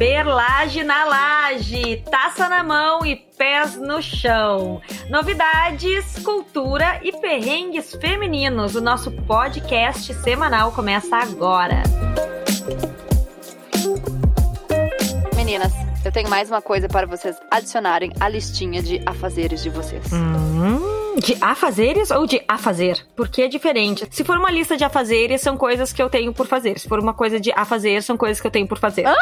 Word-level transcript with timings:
Perlage 0.00 0.82
na 0.82 1.04
laje, 1.04 2.02
taça 2.10 2.48
na 2.48 2.62
mão 2.64 3.04
e 3.04 3.16
pés 3.16 3.76
no 3.76 4.00
chão. 4.00 4.80
Novidades, 5.10 6.18
cultura 6.24 6.98
e 7.02 7.12
perrengues 7.12 7.94
femininos. 7.96 8.74
O 8.74 8.80
nosso 8.80 9.10
podcast 9.10 10.14
semanal 10.14 10.72
começa 10.72 11.18
agora. 11.18 11.82
Meninas, 15.36 15.74
eu 16.02 16.10
tenho 16.10 16.30
mais 16.30 16.48
uma 16.48 16.62
coisa 16.62 16.88
para 16.88 17.06
vocês 17.06 17.36
adicionarem 17.50 18.10
à 18.18 18.26
listinha 18.26 18.82
de 18.82 19.02
afazeres 19.04 19.62
de 19.62 19.68
vocês. 19.68 20.10
Hum, 20.14 20.80
de 21.16 21.36
afazeres 21.40 22.10
ou 22.10 22.26
de 22.26 22.42
afazer? 22.46 23.04
Porque 23.16 23.42
é 23.42 23.48
diferente. 23.48 24.06
Se 24.10 24.24
for 24.24 24.36
uma 24.36 24.50
lista 24.50 24.76
de 24.76 24.84
afazeres, 24.84 25.40
são 25.40 25.56
coisas 25.56 25.92
que 25.92 26.02
eu 26.02 26.08
tenho 26.10 26.32
por 26.32 26.46
fazer. 26.46 26.78
Se 26.78 26.88
for 26.88 26.98
uma 26.98 27.14
coisa 27.14 27.40
de 27.40 27.52
afazer, 27.52 28.02
são 28.02 28.16
coisas 28.16 28.40
que 28.40 28.46
eu 28.46 28.50
tenho 28.50 28.66
por 28.66 28.78
fazer. 28.78 29.04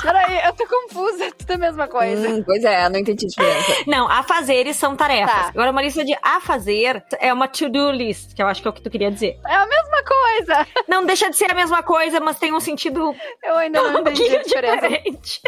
Peraí, 0.00 0.46
eu 0.46 0.52
tô 0.52 0.64
confusa, 0.64 1.24
é 1.24 1.30
tudo 1.32 1.50
a 1.50 1.58
mesma 1.58 1.88
coisa. 1.88 2.28
Hum, 2.28 2.42
pois 2.46 2.62
é, 2.62 2.88
não 2.88 3.00
entendi 3.00 3.26
a 3.26 3.28
diferença. 3.28 3.82
Não, 3.86 4.08
afazeres 4.08 4.76
são 4.76 4.94
tarefas. 4.94 5.34
Tá. 5.34 5.48
Agora, 5.48 5.72
uma 5.72 5.82
lista 5.82 6.04
de 6.04 6.16
afazer 6.22 7.02
é 7.18 7.32
uma 7.32 7.48
to-do 7.48 7.90
list, 7.90 8.32
que 8.32 8.40
eu 8.40 8.46
acho 8.46 8.62
que 8.62 8.68
é 8.68 8.70
o 8.70 8.74
que 8.74 8.80
tu 8.80 8.90
queria 8.90 9.10
dizer. 9.10 9.38
É 9.44 9.54
a 9.54 9.66
mesma 9.66 10.02
coisa. 10.04 10.66
Não 10.86 11.04
deixa 11.04 11.28
de 11.28 11.36
ser 11.36 11.50
a 11.50 11.54
mesma 11.54 11.82
coisa, 11.82 12.20
mas 12.20 12.38
tem 12.38 12.52
um 12.54 12.60
sentido 12.60 13.14
Eu 13.42 13.56
ainda 13.56 13.82
não 13.82 13.96
um 13.96 14.00
entendi 14.00 14.36
a 14.36 14.42
diferença. 14.42 14.88
diferente. 14.88 15.40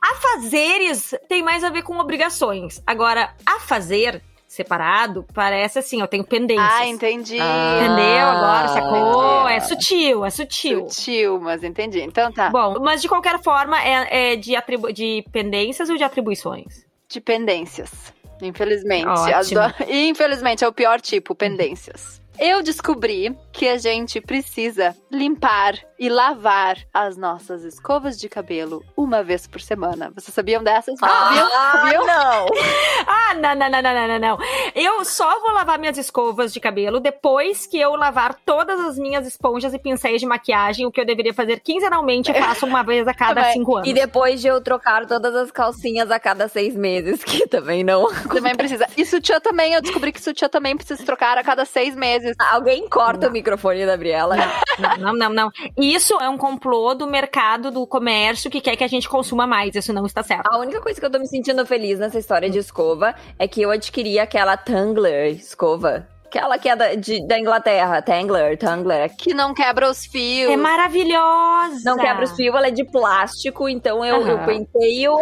Afazeres 0.00 1.14
tem 1.28 1.42
mais 1.42 1.62
a 1.62 1.70
ver 1.70 1.82
com 1.82 1.98
obrigações. 1.98 2.82
Agora, 2.86 3.34
a 3.44 3.60
fazer 3.60 4.11
separado 4.52 5.24
parece 5.32 5.78
assim, 5.78 6.00
eu 6.00 6.06
tenho 6.06 6.24
pendências. 6.24 6.68
Ah, 6.70 6.86
entendi. 6.86 7.38
Ah. 7.40 7.78
Entendeu 7.80 8.26
agora? 8.28 8.68
Sacou? 8.68 9.40
entendi. 9.40 9.52
É 9.56 9.60
sutil, 9.60 10.24
é 10.24 10.30
sutil. 10.30 10.88
Sutil, 10.90 11.40
mas 11.40 11.64
entendi. 11.64 12.00
Então 12.02 12.30
tá. 12.30 12.50
Bom, 12.50 12.78
mas 12.80 13.00
de 13.00 13.08
qualquer 13.08 13.42
forma, 13.42 13.80
é, 13.82 14.32
é 14.32 14.36
de, 14.36 14.54
atribu 14.54 14.92
de 14.92 15.24
pendências 15.32 15.88
ou 15.88 15.96
de 15.96 16.04
atribuições? 16.04 16.84
Dependências. 17.12 18.12
Infelizmente. 18.42 19.06
Ótimo. 19.06 19.34
As 19.36 19.50
do- 19.50 19.84
Infelizmente, 19.92 20.62
é 20.64 20.68
o 20.68 20.72
pior 20.72 21.00
tipo, 21.00 21.34
pendências. 21.34 22.21
Eu 22.38 22.62
descobri 22.62 23.36
que 23.52 23.68
a 23.68 23.76
gente 23.78 24.20
precisa 24.20 24.96
limpar 25.10 25.74
e 25.98 26.08
lavar 26.08 26.78
as 26.92 27.16
nossas 27.16 27.62
escovas 27.62 28.18
de 28.18 28.28
cabelo 28.28 28.82
uma 28.96 29.22
vez 29.22 29.46
por 29.46 29.60
semana. 29.60 30.10
Vocês 30.14 30.34
sabiam 30.34 30.64
dessas? 30.64 30.98
sabiam? 30.98 31.48
sabiam? 31.48 32.06
não! 32.06 32.46
Ah, 33.04 33.34
não, 33.34 33.54
não, 33.54 33.68
não, 33.68 33.82
não, 33.82 33.94
não, 33.94 34.08
não, 34.08 34.18
não. 34.18 34.38
Eu 34.74 35.04
só 35.04 35.40
vou 35.40 35.52
lavar 35.52 35.78
minhas 35.78 35.98
escovas 35.98 36.52
de 36.52 36.60
cabelo 36.60 37.00
depois 37.00 37.66
que 37.66 37.80
eu 37.80 37.96
lavar 37.96 38.34
todas 38.46 38.78
as 38.78 38.96
minhas 38.96 39.26
esponjas 39.26 39.74
e 39.74 39.78
pincéis 39.78 40.20
de 40.20 40.26
maquiagem, 40.26 40.86
o 40.86 40.92
que 40.92 41.00
eu 41.00 41.04
deveria 41.04 41.34
fazer 41.34 41.58
quinzenalmente, 41.60 42.30
eu 42.30 42.36
faço 42.36 42.64
uma 42.64 42.82
vez 42.84 43.08
a 43.08 43.14
cada 43.14 43.34
Também. 43.42 43.52
cinco 43.54 43.76
anos. 43.76 43.88
E 43.88 43.92
depois 43.92 44.40
de 44.40 44.46
eu 44.46 44.60
trocar 44.60 45.06
todas 45.06 45.34
as 45.34 45.50
calcinhas 45.50 46.10
a 46.12 46.20
cada 46.20 46.46
seis 46.46 46.76
meses, 46.76 47.22
que 47.24 47.46
também 47.48 47.82
não. 47.82 48.06
Também 48.28 48.54
precisa. 48.54 48.86
E 48.96 49.04
sutiã 49.04 49.40
também, 49.40 49.74
eu 49.74 49.82
descobri 49.82 50.12
que 50.12 50.20
sutiã 50.22 50.48
também 50.48 50.76
precisa 50.76 51.04
trocar 51.04 51.36
a 51.38 51.42
cada 51.42 51.64
seis 51.64 51.96
meses. 51.96 52.21
Alguém 52.50 52.88
corta 52.88 53.28
o 53.28 53.32
microfone 53.32 53.86
da 53.86 53.96
Briela. 53.96 54.36
Não, 54.78 54.96
não, 54.96 55.12
não, 55.12 55.30
não. 55.30 55.50
Isso 55.76 56.18
é 56.20 56.28
um 56.28 56.38
complô 56.38 56.94
do 56.94 57.06
mercado, 57.06 57.70
do 57.70 57.86
comércio, 57.86 58.50
que 58.50 58.60
quer 58.60 58.76
que 58.76 58.84
a 58.84 58.88
gente 58.88 59.08
consuma 59.08 59.46
mais. 59.46 59.74
Isso 59.74 59.92
não 59.92 60.06
está 60.06 60.22
certo. 60.22 60.46
A 60.46 60.58
única 60.58 60.80
coisa 60.80 60.98
que 60.98 61.06
eu 61.06 61.10
tô 61.10 61.18
me 61.18 61.26
sentindo 61.26 61.64
feliz 61.66 61.98
nessa 61.98 62.18
história 62.18 62.48
de 62.48 62.58
escova 62.58 63.14
é 63.38 63.46
que 63.46 63.62
eu 63.62 63.70
adquiri 63.70 64.18
aquela 64.18 64.56
Tangler 64.56 65.32
escova. 65.36 66.06
Aquela 66.32 66.56
que 66.56 66.66
é 66.66 66.74
da, 66.74 66.94
de- 66.94 67.26
da 67.26 67.38
Inglaterra, 67.38 68.00
Tangler, 68.00 68.56
Tangler. 68.56 69.14
Que 69.16 69.34
não 69.34 69.52
quebra 69.52 69.90
os 69.90 70.06
fios. 70.06 70.50
É 70.50 70.56
maravilhosa. 70.56 71.82
Não 71.84 71.98
quebra 71.98 72.24
os 72.24 72.32
fios, 72.34 72.54
ela 72.56 72.68
é 72.68 72.70
de 72.70 72.84
plástico, 72.84 73.68
então 73.68 74.02
eu, 74.02 74.26
eu 74.26 74.36
Aham. 74.38 74.46
penteio. 74.46 75.12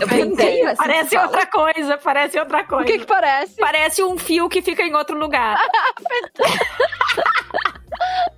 Eu 0.00 0.08
penteio, 0.08 0.66
assim 0.66 0.76
Parece 0.76 1.10
que 1.10 1.14
fala. 1.14 1.28
outra 1.28 1.46
coisa, 1.46 1.96
parece 1.98 2.40
outra 2.40 2.62
O 2.62 2.66
coisa. 2.66 2.84
que 2.86 2.98
que 2.98 3.06
parece? 3.06 3.54
Parece 3.54 4.02
um 4.02 4.18
fio 4.18 4.48
que 4.48 4.60
fica 4.60 4.82
em 4.82 4.96
outro 4.96 5.16
lugar. 5.16 5.56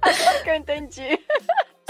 que 0.45 0.51
eu 0.51 0.55
entendi. 0.57 1.19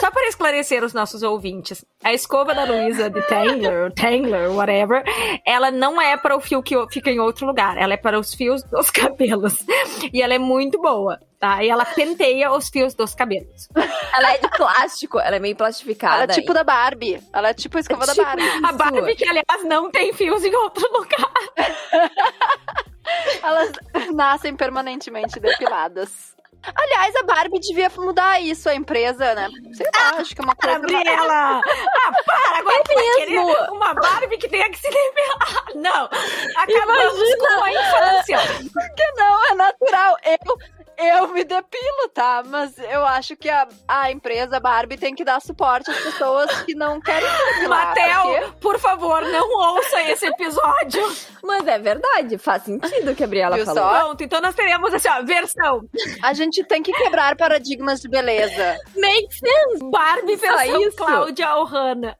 Só 0.00 0.10
para 0.10 0.28
esclarecer 0.28 0.82
os 0.82 0.94
nossos 0.94 1.22
ouvintes, 1.22 1.84
a 2.02 2.12
escova 2.12 2.54
da 2.54 2.64
Luísa 2.64 3.10
de 3.10 3.20
Tangler, 3.26 3.92
Tangler, 3.92 4.50
whatever, 4.50 5.04
ela 5.46 5.70
não 5.70 6.00
é 6.00 6.16
para 6.16 6.34
o 6.34 6.40
fio 6.40 6.62
que 6.62 6.74
fica 6.88 7.10
em 7.10 7.20
outro 7.20 7.46
lugar, 7.46 7.76
ela 7.76 7.92
é 7.92 7.96
para 7.98 8.18
os 8.18 8.34
fios 8.34 8.62
dos 8.62 8.88
cabelos. 8.90 9.64
E 10.12 10.22
ela 10.22 10.32
é 10.32 10.38
muito 10.38 10.80
boa, 10.80 11.20
tá? 11.38 11.62
E 11.62 11.68
ela 11.68 11.84
penteia 11.84 12.50
os 12.50 12.70
fios 12.70 12.94
dos 12.94 13.14
cabelos. 13.14 13.68
Ela 14.14 14.32
é 14.32 14.38
de 14.38 14.48
plástico, 14.48 15.20
ela 15.20 15.36
é 15.36 15.38
meio 15.38 15.54
plastificada. 15.54 16.22
Ela 16.22 16.32
é 16.32 16.34
tipo 16.34 16.54
da 16.54 16.64
Barbie. 16.64 17.22
Ela 17.32 17.50
é 17.50 17.54
tipo 17.54 17.76
a 17.76 17.80
escova 17.80 18.06
da 18.06 18.14
Tipo 18.14 18.24
Barbie. 18.24 18.64
A 18.64 18.72
Barbie, 18.72 19.14
que 19.14 19.28
aliás 19.28 19.64
não 19.64 19.90
tem 19.90 20.12
fios 20.14 20.42
em 20.44 20.54
outro 20.54 20.90
lugar. 20.92 21.30
Elas 23.42 23.72
nascem 24.14 24.56
permanentemente 24.56 25.40
depiladas. 25.40 26.34
Aliás, 26.62 27.16
a 27.16 27.22
Barbie 27.22 27.60
devia 27.60 27.90
mudar 27.96 28.40
isso, 28.40 28.68
a 28.68 28.74
empresa, 28.74 29.34
né? 29.34 29.48
Sei 29.72 29.86
lá, 29.94 30.18
acho 30.18 30.34
que 30.34 30.40
é 30.40 30.44
uma 30.44 30.54
coisa... 30.54 30.78
Gabriela! 30.78 31.60
Ah, 31.60 32.12
para! 32.26 32.58
Agora 32.58 32.82
tu 32.84 32.94
vai 32.94 33.68
uma 33.70 33.94
Barbie 33.94 34.38
que 34.38 34.48
tenha 34.48 34.68
que 34.70 34.78
se 34.78 34.88
depilar. 34.88 35.64
Não! 35.74 36.08
Acabamos 36.56 37.34
com 37.36 37.64
a 37.64 37.72
infância. 37.72 38.38
Por 38.72 38.94
que 38.94 39.12
não? 39.16 39.50
É 39.50 39.54
natural. 39.54 40.16
Eu, 40.24 40.58
eu 41.00 41.28
me 41.28 41.44
depilo, 41.44 42.08
tá? 42.12 42.42
Mas 42.46 42.78
eu 42.78 43.04
acho 43.04 43.36
que 43.36 43.48
a, 43.48 43.66
a 43.88 44.10
empresa 44.10 44.60
Barbie 44.60 44.96
tem 44.96 45.14
que 45.14 45.24
dar 45.24 45.40
suporte 45.40 45.90
às 45.90 45.98
pessoas 46.00 46.62
que 46.62 46.74
não 46.74 47.00
querem 47.00 47.28
depilar. 47.28 47.88
Matel, 47.88 48.22
porque 48.22 48.60
por 48.60 48.78
favor, 48.78 49.22
não 49.22 49.74
ouça 49.74 50.02
esse 50.02 50.26
episódio. 50.26 51.02
Mas 51.42 51.66
é 51.66 51.78
verdade, 51.78 52.38
faz 52.38 52.64
sentido 52.64 53.10
o 53.10 53.14
que 53.14 53.24
a 53.24 53.26
Briela 53.26 53.56
Viu 53.56 53.64
falou. 53.64 53.82
só? 53.82 53.98
Pronto, 54.00 54.22
então 54.24 54.40
nós 54.40 54.54
teremos 54.54 54.92
assim, 54.92 55.08
ó, 55.08 55.22
versão 55.22 55.82
A 56.22 56.32
gente 56.32 56.62
tem 56.64 56.82
que 56.82 56.92
quebrar 56.92 57.36
paradigmas 57.36 58.00
de 58.00 58.08
beleza. 58.08 58.76
Make 58.94 59.34
sense. 59.34 59.90
Barbie 59.90 60.36
versão 60.36 60.82
isso? 60.82 60.96
Cláudia 60.96 61.56
Ohana. 61.56 62.16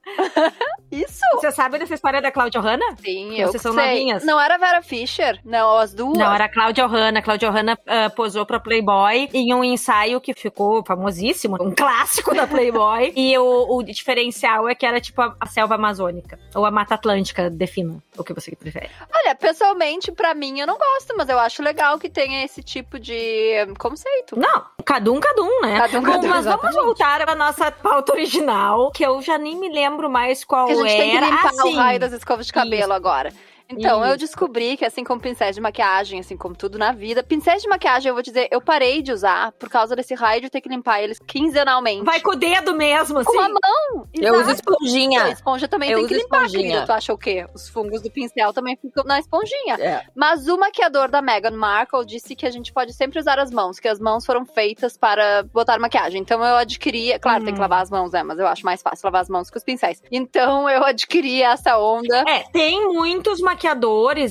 Isso? 0.91 1.21
Você 1.35 1.53
sabe 1.53 1.79
dessa 1.79 1.95
história 1.95 2.21
da 2.21 2.31
Cláudia 2.33 2.61
Ohana? 2.61 2.85
Sim, 2.99 3.31
Que 3.35 3.41
eu 3.41 3.49
vocês 3.49 3.63
são 3.63 3.73
sei. 3.73 3.87
novinhas. 3.87 4.25
Não 4.25 4.41
era 4.41 4.59
Vera 4.59 4.83
Fischer? 4.83 5.41
Não, 5.45 5.77
as 5.77 5.95
duas. 5.95 6.19
Não, 6.19 6.35
era 6.35 6.45
a 6.45 6.49
Cláudia 6.49 6.85
Ohana. 6.85 7.19
A 7.21 7.23
Cláudia 7.23 7.49
Ohana 7.49 7.79
ah, 7.87 8.11
posou 8.11 8.45
pra 8.45 8.59
Playboy 8.59 9.29
em 9.33 9.55
um 9.55 9.63
ensaio 9.63 10.21
que 10.21 10.35
ficou 10.35 10.85
famosíssimo, 10.85 11.57
um 11.61 11.75
clássico 11.75 12.35
da 12.35 12.47
Playboy. 12.47 13.13
e 13.17 13.37
o, 13.39 13.77
o 13.77 13.83
diferencial 13.83 14.69
é 14.69 14.75
que 14.75 14.85
era 14.85 15.01
tipo 15.01 15.21
a, 15.23 15.35
a 15.41 15.47
selva 15.47 15.77
amazônica, 15.77 16.39
ou 16.55 16.65
a 16.65 16.71
Mata 16.71 16.95
Atlântica, 16.95 17.49
defina 17.49 18.03
o 18.17 18.25
que 18.25 18.33
você 18.33 18.55
prefere. 18.57 18.91
Olha, 19.15 19.35
pessoalmente, 19.35 20.11
pra 20.11 20.35
mim, 20.35 20.61
eu 20.61 20.67
não 20.67 20.77
gosto, 20.77 21.15
mas 21.17 21.29
eu 21.29 21.39
acho 21.39 21.63
legal 21.63 21.99
que 21.99 22.09
tenha 22.09 22.45
esse 22.45 22.63
tipo 22.63 22.99
de 22.99 23.65
hum, 23.69 23.75
conceito. 23.79 24.39
Não, 24.39 24.65
cada 24.85 25.11
um, 25.11 25.21
cada 25.21 25.43
um, 25.43 25.61
né? 25.63 25.79
Cada 25.79 25.99
um, 25.99 26.03
Bom, 26.03 26.13
cada 26.13 26.27
um, 26.27 26.29
mas 26.29 26.45
vamos 26.45 26.61
exatamente. 26.65 26.85
voltar 26.85 27.29
à 27.29 27.35
nossa 27.35 27.71
pauta 27.71 28.13
original, 28.13 28.91
que 28.91 29.05
eu 29.05 29.23
já 29.23 29.39
nem 29.39 29.57
me 29.57 29.73
lembro 29.73 30.11
mais 30.11 30.45
qual 30.45 30.80
gente 30.89 31.01
era. 31.17 31.27
tem 31.27 31.37
que 31.37 31.37
limpar 31.37 31.51
assim, 31.51 31.69
o 31.69 31.77
raio 31.77 32.01
das 32.01 32.13
escovas 32.13 32.47
de 32.47 32.53
cabelo 32.53 32.83
Isso. 32.83 32.93
agora. 32.93 33.33
Então, 33.71 34.01
eu 34.05 34.11
Isso. 34.11 34.19
descobri 34.19 34.77
que, 34.77 34.85
assim 34.85 35.05
como 35.05 35.21
pincéis 35.21 35.55
de 35.55 35.61
maquiagem, 35.61 36.21
assim 36.21 36.37
como 36.37 36.55
tudo 36.55 36.79
na 36.79 36.93
vida, 36.93 37.23
pincéis 37.23 37.63
de 37.63 37.69
maquiagem, 37.69 38.09
eu 38.09 38.15
vou 38.15 38.23
dizer, 38.23 38.49
eu 38.51 38.61
parei 38.61 39.01
de 39.03 39.13
usar 39.13 39.53
por 39.53 39.69
causa 39.69 39.95
desse 39.97 40.15
raio 40.15 40.41
de 40.41 40.51
ter 40.51 40.61
que 40.61 40.69
limpar 40.69 41.01
eles 41.03 41.19
quinzenalmente. 41.19 42.05
Vai 42.05 42.21
com 42.21 42.33
o 42.33 42.37
dedo 42.37 42.75
mesmo, 42.75 43.23
com 43.25 43.31
assim. 43.31 43.39
a 43.39 43.49
mão! 43.49 44.09
Eu 44.15 44.35
uso 44.35 44.43
Exato. 44.43 44.51
A 44.51 44.53
esponjinha. 44.75 45.29
esponja 45.29 45.69
também 45.69 45.91
Eu 45.91 45.99
tem 46.01 46.07
que 46.09 46.15
limpar, 46.15 46.45
esponjinha. 46.47 46.69
querido. 46.71 46.87
Tu 46.87 46.93
acha 46.93 47.13
o 47.13 47.19
quê? 47.19 47.47
Os 47.55 47.69
fungos 47.69 48.03
do 48.03 48.11
pincel 48.11 48.53
também 48.53 48.77
ficam 48.77 49.05
na 49.05 49.19
esponjinha. 49.21 49.75
É. 49.79 50.03
Mas 50.15 50.47
o 50.49 50.59
maquiador 50.59 51.09
da 51.09 51.23
Meghan 51.23 51.51
Markle 51.53 52.05
disse 52.05 52.35
que 52.35 52.47
a 52.47 52.51
gente 52.51 52.73
pode 52.73 52.93
sempre 52.93 53.19
usar 53.19 53.39
as 53.39 53.51
mãos, 53.51 53.79
que 53.79 53.89
as 53.89 53.99
mãos 54.01 54.27
foram 54.27 54.45
feitas 54.45 54.97
para 54.97 55.43
botar 55.45 55.79
maquiagem. 55.79 56.21
Então 56.21 56.43
eu 56.45 56.57
adquiri, 56.57 57.19
claro, 57.19 57.45
tem 57.45 57.55
que 57.55 57.59
Hum. 57.61 57.63
lavar 57.63 57.83
as 57.83 57.91
mãos, 57.91 58.13
né? 58.13 58.23
Mas 58.23 58.39
eu 58.39 58.47
acho 58.47 58.65
mais 58.65 58.83
fácil 58.83 59.07
lavar 59.07 59.23
as 59.23 59.29
mãos 59.29 59.49
que 59.51 59.57
os 59.57 59.65
pincéis. 59.65 60.03
Então 60.11 60.69
eu 60.69 60.85
adquiri 60.85 61.43
essa 61.43 61.79
onda. 61.79 62.25
É, 62.29 62.41
tem 62.53 62.89
muitos 62.93 63.41
maquiadores 63.41 63.60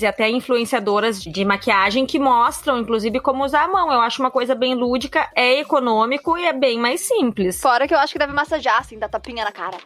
e 0.01 0.05
até 0.05 0.29
influenciadoras 0.29 1.21
de 1.21 1.45
maquiagem 1.45 2.05
que 2.05 2.19
mostram, 2.19 2.79
inclusive, 2.79 3.19
como 3.19 3.43
usar 3.43 3.63
a 3.63 3.67
mão. 3.67 3.91
Eu 3.91 4.01
acho 4.01 4.21
uma 4.21 4.31
coisa 4.31 4.55
bem 4.55 4.75
lúdica, 4.75 5.29
é 5.35 5.59
econômico 5.59 6.37
e 6.37 6.45
é 6.45 6.53
bem 6.53 6.77
mais 6.79 7.01
simples. 7.01 7.61
Fora 7.61 7.87
que 7.87 7.93
eu 7.93 7.99
acho 7.99 8.13
que 8.13 8.19
deve 8.19 8.33
massagear, 8.33 8.79
assim, 8.79 8.97
dar 8.97 9.09
tapinha 9.09 9.43
na 9.43 9.51
cara. 9.51 9.77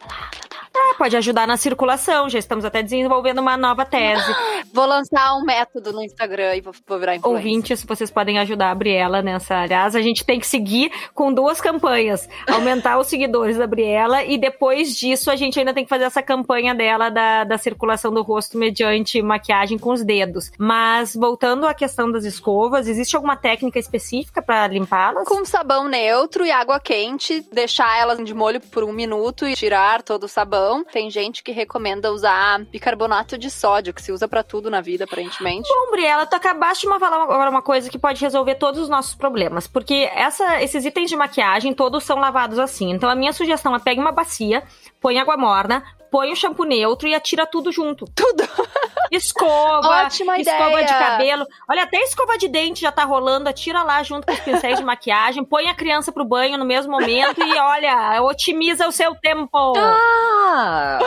É, 0.76 0.94
pode 0.94 1.16
ajudar 1.16 1.46
na 1.46 1.56
circulação. 1.56 2.28
Já 2.28 2.38
estamos 2.38 2.64
até 2.64 2.82
desenvolvendo 2.82 3.38
uma 3.38 3.56
nova 3.56 3.84
tese. 3.84 4.24
Vou 4.74 4.86
lançar 4.86 5.36
um 5.36 5.44
método 5.44 5.92
no 5.92 6.02
Instagram 6.02 6.56
e 6.56 6.60
vou, 6.60 6.74
vou 6.84 6.98
virar 6.98 7.14
influencer. 7.14 7.46
Ouvintes, 7.46 7.84
vocês 7.84 8.10
podem 8.10 8.40
ajudar 8.40 8.72
a 8.72 8.74
Briela 8.74 9.22
nessa. 9.22 9.54
Aliás, 9.54 9.94
a 9.94 10.02
gente 10.02 10.24
tem 10.24 10.40
que 10.40 10.46
seguir 10.46 10.90
com 11.14 11.32
duas 11.32 11.60
campanhas: 11.60 12.28
aumentar 12.50 12.98
os 12.98 13.06
seguidores 13.06 13.56
da 13.56 13.68
Briela 13.68 14.24
e 14.24 14.36
depois 14.36 14.96
disso 14.96 15.30
a 15.30 15.36
gente 15.36 15.60
ainda 15.60 15.72
tem 15.72 15.84
que 15.84 15.88
fazer 15.88 16.04
essa 16.04 16.20
campanha 16.20 16.74
dela 16.74 17.08
da, 17.08 17.44
da 17.44 17.56
circulação 17.56 18.12
do 18.12 18.22
rosto 18.22 18.58
mediante 18.58 19.22
maquiagem 19.22 19.78
com 19.78 19.92
os 19.92 20.02
dedos. 20.02 20.50
Mas 20.58 21.14
voltando 21.14 21.68
à 21.68 21.74
questão 21.74 22.10
das 22.10 22.24
escovas, 22.24 22.88
existe 22.88 23.14
alguma 23.14 23.36
técnica 23.36 23.78
específica 23.78 24.42
para 24.42 24.66
limpá-las? 24.66 25.28
Com 25.28 25.44
sabão 25.44 25.86
neutro 25.86 26.44
e 26.44 26.50
água 26.50 26.80
quente, 26.80 27.46
deixar 27.52 27.96
elas 27.96 28.18
de 28.24 28.34
molho 28.34 28.60
por 28.60 28.82
um 28.82 28.92
minuto 28.92 29.46
e 29.46 29.54
tirar 29.54 30.02
todo 30.02 30.24
o 30.24 30.28
sabão. 30.28 30.63
Tem 30.92 31.10
gente 31.10 31.42
que 31.42 31.52
recomenda 31.52 32.12
usar 32.12 32.60
bicarbonato 32.66 33.36
de 33.36 33.50
sódio, 33.50 33.92
que 33.92 34.02
se 34.02 34.12
usa 34.12 34.26
para 34.26 34.42
tudo 34.42 34.70
na 34.70 34.80
vida, 34.80 35.04
aparentemente. 35.04 35.68
Bom, 35.68 35.90
Briela, 35.90 36.26
tu 36.26 36.34
acabaste 36.34 36.86
de 36.86 36.98
falar 36.98 37.22
agora 37.22 37.50
uma 37.50 37.62
coisa 37.62 37.90
que 37.90 37.98
pode 37.98 38.20
resolver 38.20 38.54
todos 38.56 38.80
os 38.80 38.88
nossos 38.88 39.14
problemas. 39.14 39.66
Porque 39.66 40.10
essa, 40.14 40.62
esses 40.62 40.84
itens 40.84 41.10
de 41.10 41.16
maquiagem 41.16 41.74
todos 41.74 42.04
são 42.04 42.18
lavados 42.18 42.58
assim. 42.58 42.90
Então 42.90 43.08
a 43.08 43.14
minha 43.14 43.32
sugestão 43.32 43.74
é 43.74 43.78
pegue 43.78 44.00
uma 44.00 44.12
bacia, 44.12 44.62
põe 45.00 45.18
água 45.18 45.36
morna, 45.36 45.82
põe 46.10 46.32
o 46.32 46.36
shampoo 46.36 46.64
neutro 46.64 47.08
e 47.08 47.14
atira 47.14 47.46
tudo 47.46 47.72
junto. 47.72 48.06
Tudo! 48.14 48.44
Escova, 49.16 50.04
Ótima 50.04 50.38
escova 50.38 50.70
ideia. 50.70 50.86
de 50.86 50.92
cabelo. 50.94 51.46
Olha, 51.68 51.82
até 51.84 51.98
escova 52.02 52.36
de 52.36 52.48
dente 52.48 52.80
já 52.80 52.90
tá 52.92 53.04
rolando, 53.04 53.48
atira 53.48 53.82
lá 53.82 54.02
junto 54.02 54.26
com 54.26 54.32
os 54.32 54.40
pincéis 54.40 54.78
de 54.78 54.84
maquiagem, 54.84 55.44
põe 55.44 55.68
a 55.68 55.74
criança 55.74 56.10
pro 56.12 56.24
banho 56.24 56.58
no 56.58 56.64
mesmo 56.64 56.92
momento 56.92 57.42
e 57.42 57.58
olha, 57.58 58.22
otimiza 58.22 58.86
o 58.86 58.92
seu 58.92 59.14
tempo. 59.16 59.72
Ah! 60.56 60.98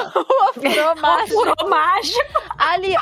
Furou 0.54 0.96
mágico. 1.00 1.34
Furou 1.40 1.70
mágico. 1.70 2.42
Ali, 2.58 2.94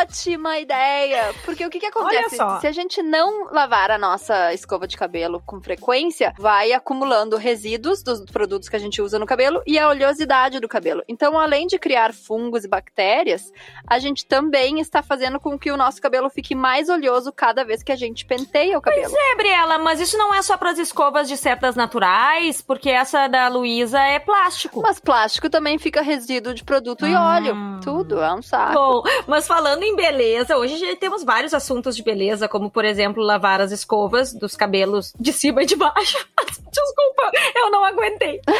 ótima 0.00 0.58
ideia. 0.58 1.34
Porque 1.44 1.66
o 1.66 1.68
que 1.70 1.78
que 1.80 1.86
acontece? 1.86 2.40
Olha 2.40 2.52
só. 2.54 2.60
Se 2.60 2.66
a 2.66 2.72
gente 2.72 3.02
não 3.02 3.52
lavar 3.52 3.90
a 3.90 3.98
nossa 3.98 4.54
escova 4.54 4.86
de 4.86 4.96
cabelo 4.96 5.42
com 5.44 5.60
frequência, 5.60 6.32
vai 6.38 6.72
acumulando 6.72 7.36
resíduos 7.36 8.02
dos 8.02 8.20
produtos 8.30 8.68
que 8.68 8.76
a 8.76 8.78
gente 8.78 9.02
usa 9.02 9.18
no 9.18 9.26
cabelo 9.26 9.62
e 9.66 9.78
a 9.78 9.88
oleosidade 9.88 10.60
do 10.60 10.68
cabelo. 10.68 11.02
Então, 11.08 11.38
além 11.38 11.66
de 11.66 11.78
criar 11.78 12.14
fungos 12.14 12.64
e 12.64 12.68
bactérias, 12.68 13.52
a 13.86 13.98
gente 13.98 14.24
também 14.24 14.49
está 14.80 15.02
fazendo 15.02 15.38
com 15.38 15.58
que 15.58 15.70
o 15.70 15.76
nosso 15.76 16.00
cabelo 16.00 16.28
fique 16.30 16.54
mais 16.54 16.88
oleoso 16.88 17.32
cada 17.32 17.64
vez 17.64 17.82
que 17.82 17.92
a 17.92 17.96
gente 17.96 18.24
penteia 18.24 18.76
o 18.78 18.80
cabelo. 18.80 19.14
É, 19.16 19.36
Briela, 19.36 19.78
mas 19.78 20.00
isso 20.00 20.16
não 20.18 20.34
é 20.34 20.42
só 20.42 20.56
pras 20.56 20.78
escovas 20.78 21.28
de 21.28 21.36
cerdas 21.36 21.76
naturais, 21.76 22.60
porque 22.62 22.90
essa 22.90 23.28
da 23.28 23.48
Luísa 23.48 24.00
é 24.00 24.18
plástico. 24.18 24.80
Mas 24.82 24.98
plástico 25.00 25.48
também 25.48 25.78
fica 25.78 26.02
resíduo 26.02 26.54
de 26.54 26.64
produto 26.64 27.06
e 27.06 27.14
Hum. 27.14 27.20
óleo. 27.20 27.56
Tudo, 27.82 28.20
é 28.20 28.32
um 28.34 28.42
saco. 28.42 28.74
Bom, 28.74 29.02
mas 29.26 29.46
falando 29.46 29.82
em 29.82 29.94
beleza, 29.96 30.56
hoje 30.56 30.76
já 30.78 30.96
temos 30.96 31.22
vários 31.24 31.54
assuntos 31.54 31.96
de 31.96 32.02
beleza, 32.02 32.48
como 32.48 32.70
por 32.70 32.84
exemplo, 32.84 33.22
lavar 33.22 33.60
as 33.60 33.72
escovas 33.72 34.32
dos 34.32 34.56
cabelos 34.56 35.12
de 35.18 35.32
cima 35.32 35.62
e 35.62 35.66
de 35.66 35.76
baixo. 35.76 36.18
Desculpa, 36.72 37.30
eu 37.54 37.70
não 37.70 37.84
aguentei. 37.84 38.40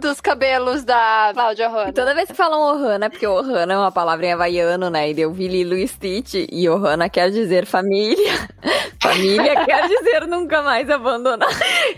Dos 0.00 0.20
cabelos 0.20 0.82
da 0.82 1.30
Cláudia 1.34 1.68
Hanna. 1.68 1.92
Toda 1.92 2.14
vez 2.14 2.28
que 2.28 2.34
falam 2.34 2.60
Ohana, 2.60 3.10
porque 3.10 3.26
Ohana 3.26 3.74
é 3.74 3.76
uma 3.76 3.92
palavra 3.92 4.26
em 4.26 4.32
havaiano, 4.32 4.88
né? 4.88 5.10
E 5.10 5.20
eu 5.20 5.30
vi 5.32 5.46
Lilo 5.46 5.74
e 5.74 5.86
Stitch, 5.86 6.46
e 6.50 6.68
Ohana 6.68 7.08
quer 7.08 7.30
dizer 7.30 7.66
família. 7.66 8.48
Família 9.02 9.64
quer 9.64 9.88
dizer 9.88 10.26
nunca 10.26 10.62
mais 10.62 10.88
abandonar. 10.90 11.48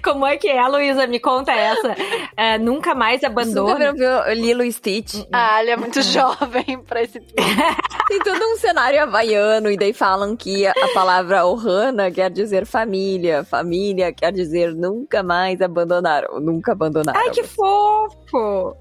Como 0.03 0.27
é 0.27 0.37
que 0.37 0.49
é, 0.49 0.67
Luísa? 0.69 1.07
Me 1.07 1.19
conta 1.19 1.53
essa. 1.53 1.95
É, 2.37 2.59
nunca 2.59 2.95
mais 2.95 3.21
Você 3.21 3.29
nunca 3.29 3.43
abandona. 3.43 3.93
viu 3.93 4.35
Lilo 4.35 4.63
e 4.63 4.73
Stitch? 4.73 5.15
Ah, 5.33 5.61
ele 5.61 5.71
é 5.73 5.77
muito 5.77 6.01
jovem 6.03 6.83
pra 6.87 7.03
esse 7.03 7.21
Tem 8.09 8.19
todo 8.21 8.43
um 8.45 8.57
cenário 8.57 9.03
havaiano, 9.03 9.71
e 9.71 9.77
daí 9.77 9.93
falam 9.93 10.37
que 10.37 10.67
a, 10.67 10.73
a 10.73 10.89
palavra 10.95 11.47
Ohana 11.47 12.11
quer 12.11 12.31
dizer 12.31 12.67
família. 12.67 13.45
Família 13.45 14.13
quer 14.13 14.33
dizer 14.33 14.75
nunca 14.75 15.23
mais 15.23 15.61
abandonar, 15.61 16.25
ou 16.31 16.41
nunca 16.41 16.73
abandonar. 16.73 17.17
Ai, 17.17 17.31
que 17.31 17.43
fofo! 17.43 18.77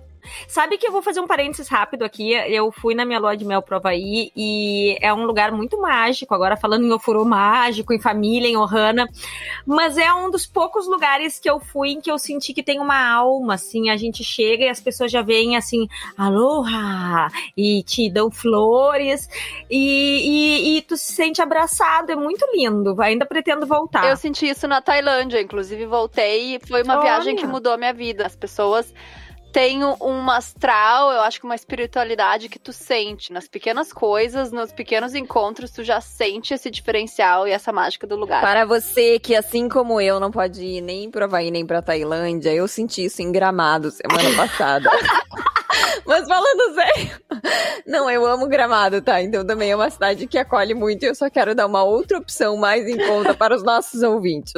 Sabe 0.48 0.78
que 0.78 0.88
eu 0.88 0.92
vou 0.92 1.02
fazer 1.02 1.20
um 1.20 1.28
parênteses 1.28 1.68
rápido 1.68 2.04
aqui. 2.04 2.32
Eu 2.32 2.72
fui 2.72 2.94
na 2.96 3.06
minha 3.06 3.20
lua 3.20 3.36
de 3.36 3.46
mel 3.46 3.62
pro 3.62 3.78
Havaí 3.78 4.32
e 4.36 4.98
é 5.02 5.14
um 5.14 5.26
lugar 5.26 5.52
muito 5.52 5.80
mágico. 5.80 6.34
Agora 6.34 6.58
falando 6.58 6.86
em 6.86 6.92
ofurô 6.92 7.26
mágico, 7.26 7.94
em 7.94 8.00
família, 8.00 8.48
em 8.48 8.58
Ohana. 8.58 9.08
Mas 9.66 9.98
é 9.98 10.14
um 10.14 10.30
dos 10.30 10.46
poucos 10.46 10.88
lugares 10.88 11.40
que 11.40 11.50
eu 11.50 11.60
fui 11.60 11.92
em 11.92 12.02
que 12.02 12.12
eu 12.12 12.18
senti 12.18 12.54
que 12.54 12.64
tem 12.64 12.80
uma 12.80 13.12
alma, 13.12 13.56
assim. 13.56 13.90
A 13.90 13.98
gente 13.98 14.24
chega 14.24 14.66
e 14.66 14.70
as 14.70 14.80
pessoas 14.80 15.12
já 15.12 15.22
veem 15.22 15.56
assim, 15.56 15.88
aloha! 16.18 17.30
E 17.56 17.84
te 17.84 18.10
dão 18.10 18.32
flores. 18.32 19.28
E, 19.70 20.76
e, 20.76 20.78
e 20.78 20.82
tu 20.82 20.98
se 20.98 21.14
sente 21.14 21.42
abraçado. 21.42 22.12
É 22.12 22.16
muito 22.16 22.46
lindo. 22.54 23.00
Ainda 23.02 23.26
pretendo 23.26 23.66
voltar. 23.66 24.10
Eu 24.10 24.18
senti 24.18 24.48
isso 24.48 24.68
na 24.68 24.82
Tailândia, 24.82 25.42
inclusive 25.42 25.86
voltei 25.86 26.56
e 26.56 26.60
foi 26.60 26.84
uma 26.84 26.96
Olha. 26.96 27.04
viagem 27.04 27.36
que 27.36 27.46
mudou 27.46 27.74
a 27.74 27.78
minha 27.78 27.94
vida. 27.94 28.26
As 28.26 28.36
pessoas 28.36 28.94
têm 29.52 29.84
um 29.84 30.30
astral, 30.30 31.12
eu 31.12 31.22
acho 31.22 31.40
que 31.40 31.46
uma 31.46 31.56
espiritualidade 31.56 32.50
que 32.50 32.58
tu 32.58 32.72
sente 32.72 33.34
nas 33.34 33.48
pequenas 33.48 33.92
coisas, 33.92 34.52
nos 34.52 34.72
pequenos 34.72 35.14
encontros, 35.14 35.72
tu 35.72 35.84
já 35.84 36.00
sente 36.00 36.54
esse 36.54 36.72
diferencial 36.72 37.48
e 37.48 37.52
essa 37.52 37.72
mágica 37.72 38.08
do 38.08 38.16
lugar. 38.16 38.42
Para 38.42 38.66
você 38.66 39.20
que, 39.20 39.36
assim 39.36 39.68
como 39.68 40.00
eu, 40.00 40.20
não 40.20 40.32
pode 40.32 40.64
ir 40.64 40.82
nem 40.82 41.12
pro 41.12 41.26
Havaí 41.26 41.52
nem 41.52 41.66
pra 41.66 41.82
Tailândia, 41.82 42.54
eu 42.54 42.68
senti 42.68 43.06
isso 43.06 43.22
em 43.22 43.32
Gramado 43.32 43.92
semana 43.92 44.36
passada. 44.36 44.90
Mas 46.06 46.28
falando 46.28 46.76
sério, 46.76 47.22
não, 47.86 48.10
eu 48.10 48.26
amo 48.26 48.48
Gramado, 48.48 49.02
tá? 49.02 49.22
Então 49.22 49.46
também 49.46 49.72
é 49.72 49.76
uma 49.76 49.90
cidade 49.90 50.28
que 50.28 50.38
acolhe 50.38 50.74
muito 50.74 51.04
e 51.04 51.08
eu 51.08 51.16
só 51.16 51.30
quero 51.30 51.56
dar 51.56 51.68
uma 51.68 51.84
outra 51.84 52.18
opção 52.18 52.58
mais 52.58 52.88
em 52.88 52.98
conta 52.98 53.34
para 53.34 53.56
os 53.56 53.64
nossos 53.64 54.02
ouvintes. 54.04 54.54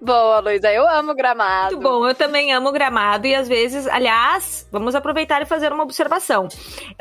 Boa, 0.00 0.40
Luísa, 0.40 0.72
eu 0.72 0.88
amo 0.88 1.14
gramado. 1.14 1.76
Muito 1.76 1.82
bom, 1.82 2.06
eu 2.06 2.14
também 2.14 2.52
amo 2.52 2.70
gramado 2.70 3.26
e 3.26 3.34
às 3.34 3.48
vezes, 3.48 3.86
aliás, 3.86 4.68
vamos 4.70 4.94
aproveitar 4.94 5.42
e 5.42 5.46
fazer 5.46 5.72
uma 5.72 5.82
observação. 5.82 6.48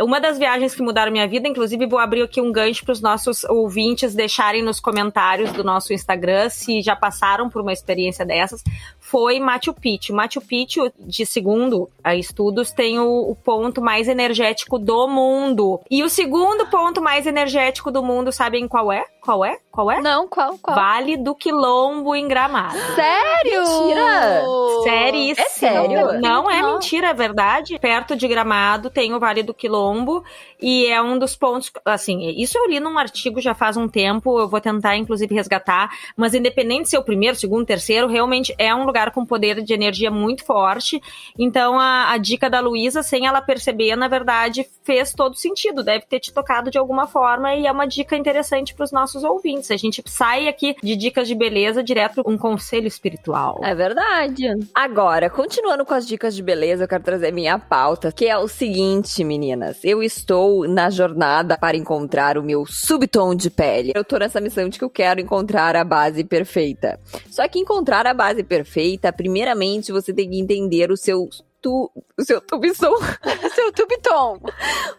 Uma 0.02 0.20
das 0.20 0.38
viagens 0.38 0.74
que 0.74 0.82
mudaram 0.82 1.12
minha 1.12 1.28
vida, 1.28 1.48
inclusive 1.48 1.86
vou 1.86 2.00
abrir 2.00 2.24
aqui 2.24 2.42
um 2.42 2.52
gancho 2.52 2.84
para 2.84 2.94
os 2.94 3.02
nossos 3.02 3.44
ouvintes 3.44 4.16
deixarem 4.16 4.64
nos 4.64 4.80
comentários 4.80 5.52
do 5.52 5.64
nosso 5.64 5.94
Instagram 5.94 6.50
se 6.50 6.82
já 6.82 6.96
passaram 6.96 7.50
por 7.50 7.62
uma 7.62 7.74
experiência 7.74 8.26
dessas, 8.26 8.64
foi 9.14 9.40
Machu 9.40 9.76
Picchu. 9.76 10.12
Machu 10.12 10.42
Picchu, 10.42 10.92
de 11.00 11.24
segundo 11.24 11.88
a 12.04 12.16
estudos, 12.16 12.72
tem 12.72 12.98
o, 12.98 13.30
o 13.30 13.36
ponto 13.36 13.80
mais 13.80 14.08
energético 14.08 14.80
do 14.80 15.08
mundo. 15.08 15.80
E 15.92 16.02
o 16.02 16.10
segundo 16.10 16.66
ponto 16.66 17.00
mais 17.00 17.28
energético 17.28 17.92
do 17.92 18.02
mundo, 18.02 18.32
sabem 18.32 18.68
qual 18.68 18.92
é? 18.92 19.06
Qual 19.22 19.46
é? 19.46 19.60
Qual 19.74 19.90
é? 19.90 20.00
Não, 20.02 20.28
qual? 20.28 20.56
Qual? 20.60 20.76
Vale 20.76 21.18
do 21.18 21.34
Quilombo 21.34 22.16
em 22.16 22.28
Gramado. 22.28 22.78
Sério? 22.94 23.62
Mentira! 23.64 24.44
Sério? 24.84 25.34
É 25.36 25.50
sério? 25.50 26.22
Não 26.22 26.48
é 26.48 26.62
Não. 26.62 26.74
mentira, 26.74 27.08
é 27.08 27.14
verdade. 27.14 27.80
Perto 27.80 28.16
de 28.16 28.28
Gramado 28.28 28.92
tem 28.92 29.16
o 29.16 29.20
Vale 29.20 29.42
do 29.42 29.52
Quilombo 29.52 30.24
e 30.62 30.86
é 30.86 31.02
um 31.02 31.18
dos 31.18 31.36
pontos, 31.36 31.72
assim, 31.84 32.22
isso 32.38 32.56
eu 32.56 32.68
li 32.68 32.80
num 32.80 33.00
artigo 33.00 33.42
já 33.42 33.56
faz 33.56 33.76
um 33.76 33.88
tempo, 33.88 34.40
eu 34.40 34.48
vou 34.48 34.62
tentar 34.62 34.96
inclusive 34.96 35.34
resgatar, 35.34 35.90
mas 36.16 36.36
independente 36.36 36.84
de 36.84 36.90
ser 36.90 37.00
o 37.00 37.04
primeiro, 37.04 37.36
segundo, 37.36 37.66
terceiro, 37.66 38.08
realmente 38.08 38.54
é 38.60 38.76
um 38.76 38.86
lugar 38.86 39.10
com 39.10 39.26
poder 39.26 39.60
de 39.64 39.74
energia 39.74 40.12
muito 40.12 40.46
forte. 40.46 41.02
Então 41.38 41.80
a, 41.80 42.12
a 42.12 42.18
dica 42.20 42.48
da 42.48 42.60
Luísa, 42.60 43.02
sem 43.02 43.26
ela 43.26 43.42
perceber, 43.42 43.96
na 43.96 44.08
verdade, 44.08 44.70
fez 44.84 45.14
todo 45.14 45.36
sentido, 45.36 45.84
deve 45.84 46.06
ter 46.06 46.20
te 46.20 46.32
tocado 46.32 46.70
de 46.70 46.78
alguma 46.78 47.08
forma 47.08 47.56
e 47.56 47.66
é 47.66 47.72
uma 47.72 47.88
dica 47.88 48.16
interessante 48.16 48.76
para 48.76 48.84
os 48.84 48.92
nossos 48.92 49.24
ouvintes. 49.24 49.63
A 49.72 49.78
gente 49.78 50.04
sai 50.06 50.48
aqui 50.48 50.76
de 50.82 50.96
dicas 50.96 51.28
de 51.28 51.36
beleza 51.36 51.84
direto 51.84 52.24
um 52.26 52.38
conselho 52.38 52.88
espiritual. 52.88 53.60
É 53.64 53.76
verdade. 53.76 54.44
Agora, 54.74 55.30
continuando 55.30 55.86
com 55.86 55.94
as 55.94 56.08
dicas 56.08 56.36
de 56.36 56.42
beleza, 56.42 56.84
eu 56.84 56.88
quero 56.88 57.04
trazer 57.04 57.32
minha 57.32 57.58
pauta, 57.60 58.12
que 58.12 58.26
é 58.26 58.38
o 58.38 58.48
seguinte, 58.48 59.24
meninas. 59.24 59.84
Eu 59.84 60.02
estou 60.02 60.68
na 60.68 60.90
jornada 60.90 61.58
para 61.58 61.78
encontrar 61.78 62.38
o 62.38 62.44
meu 62.44 62.66
subtom 62.66 63.36
de 63.36 63.50
pele. 63.50 63.92
Eu 63.96 64.04
tô 64.04 64.18
nessa 64.18 64.42
missão 64.42 64.68
de 64.68 64.78
que 64.78 64.86
eu 64.86 64.90
quero 64.90 65.20
encontrar 65.20 65.76
a 65.76 65.84
base 65.84 66.24
perfeita. 66.24 67.00
Só 67.30 67.48
que 67.48 67.60
encontrar 67.60 68.06
a 68.08 68.14
base 68.14 68.44
perfeita, 68.44 69.14
primeiramente 69.14 69.92
você 69.92 70.14
tem 70.14 70.30
que 70.30 70.40
entender 70.40 70.92
o 70.92 70.98
seu 70.98 71.30
tu, 71.64 71.90
o 72.20 72.24
seu 72.24 72.42
tubisson, 72.42 72.94
Seu 73.56 73.72
tubiton. 73.72 74.40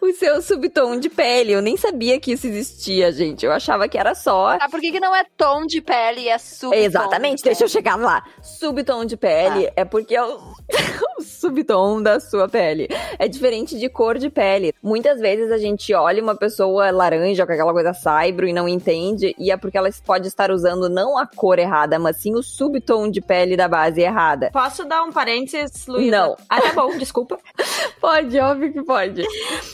o 0.01 0.11
seu 0.13 0.41
subtom 0.41 0.99
de 0.99 1.09
pele. 1.09 1.51
Eu 1.53 1.61
nem 1.61 1.77
sabia 1.77 2.19
que 2.19 2.31
isso 2.33 2.47
existia, 2.47 3.11
gente. 3.11 3.45
Eu 3.45 3.51
achava 3.51 3.87
que 3.87 3.97
era 3.97 4.15
só 4.15 4.57
Ah, 4.59 4.67
por 4.69 4.81
que, 4.81 4.91
que 4.91 4.99
não 4.99 5.15
é 5.15 5.23
tom 5.37 5.65
de 5.65 5.81
pele 5.81 6.21
e 6.21 6.29
é 6.29 6.37
subtom? 6.37 6.77
Exatamente, 6.77 7.43
deixa 7.43 7.63
eu 7.63 7.67
chegar 7.67 7.95
lá. 7.95 8.23
Subtom 8.41 9.05
de 9.05 9.15
pele 9.15 9.71
é 9.75 9.85
porque 9.85 10.15
é 10.15 10.23
o, 10.23 10.37
o 11.19 11.21
subtom 11.21 12.01
da 12.01 12.19
sua 12.19 12.49
pele. 12.49 12.87
É 13.19 13.27
diferente 13.27 13.77
de 13.77 13.87
cor 13.87 14.17
de 14.17 14.29
pele. 14.29 14.73
Muitas 14.81 15.19
vezes 15.19 15.51
a 15.51 15.57
gente 15.57 15.93
olha 15.93 16.21
uma 16.23 16.35
pessoa 16.35 16.89
laranja 16.91 17.45
com 17.45 17.53
aquela 17.53 17.73
coisa 17.73 17.93
saibro 17.93 18.47
e 18.47 18.53
não 18.53 18.67
entende, 18.67 19.35
e 19.37 19.51
é 19.51 19.57
porque 19.57 19.77
ela 19.77 19.89
pode 20.05 20.27
estar 20.27 20.49
usando 20.49 20.89
não 20.89 21.17
a 21.17 21.27
cor 21.27 21.59
errada, 21.59 21.99
mas 21.99 22.17
sim 22.17 22.33
o 22.33 22.41
subtom 22.41 23.09
de 23.09 23.21
pele 23.21 23.55
da 23.55 23.67
base 23.67 24.01
errada. 24.01 24.49
Posso 24.51 24.83
dar 24.85 25.03
um 25.03 25.11
parênteses, 25.11 25.85
Luísa? 25.85 26.11
Não. 26.11 26.35
Ah, 26.55 26.61
tá 26.61 26.73
bom, 26.73 26.97
desculpa. 26.97 27.37
Pode, 27.99 28.39
óbvio 28.39 28.71
que 28.71 28.83
pode. 28.83 29.23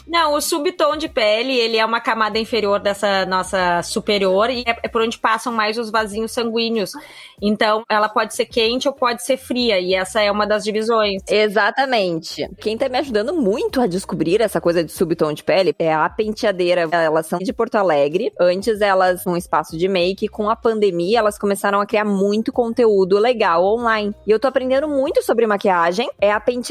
Não, 0.08 0.36
o 0.36 0.42
subtom 0.42 0.96
de 0.96 1.10
pele, 1.10 1.54
ele 1.54 1.78
é 1.78 1.86
uma 1.86 2.00
camada 2.00 2.40
inferior 2.40 2.80
dessa 2.80 3.26
nossa 3.26 3.84
superior 3.84 4.50
e 4.50 4.64
é 4.66 4.88
por 4.88 5.02
onde 5.02 5.18
passam 5.18 5.52
mais 5.52 5.78
os 5.78 5.92
vasinhos 5.92 6.32
sanguíneos. 6.32 6.92
Então, 7.42 7.84
ela 7.90 8.08
pode 8.08 8.34
ser 8.34 8.46
quente 8.46 8.88
ou 8.88 8.94
pode 8.94 9.24
ser 9.24 9.36
fria, 9.36 9.80
e 9.80 9.96
essa 9.96 10.22
é 10.22 10.32
uma 10.32 10.46
das 10.46 10.64
divisões. 10.64 11.24
Exatamente. 11.28 12.48
Quem 12.60 12.78
tá 12.78 12.88
me 12.88 13.00
ajudando 13.00 13.34
muito 13.34 13.82
a 13.82 13.88
descobrir 13.88 14.42
essa 14.42 14.62
coisa 14.62 14.84
de 14.84 14.92
subtom 14.92 15.34
de 15.34 15.44
pele 15.44 15.76
é 15.78 15.92
a 15.92 16.08
penteadeira. 16.08 16.88
Elas 16.92 17.26
são 17.28 17.40
de 17.40 17.52
Porto 17.52 17.76
Alegre. 17.76 18.32
Antes 18.40 18.80
elas 18.80 19.26
um 19.26 19.36
espaço 19.36 19.78
de 19.78 19.88
make, 19.88 20.28
com 20.28 20.50
a 20.50 20.56
pandemia 20.56 21.20
elas 21.20 21.38
começaram 21.38 21.82
a 21.82 21.86
criar 21.86 22.06
muito 22.06 22.54
conteúdo 22.54 23.18
legal 23.18 23.66
online. 23.66 24.14
E 24.26 24.32
eu 24.32 24.40
tô 24.40 24.48
aprendendo 24.48 24.88
muito 24.88 25.24
sobre 25.24 25.48
maquiagem. 25.48 26.10
É 26.20 26.32
a 26.32 26.40
penteadeira 26.40 26.71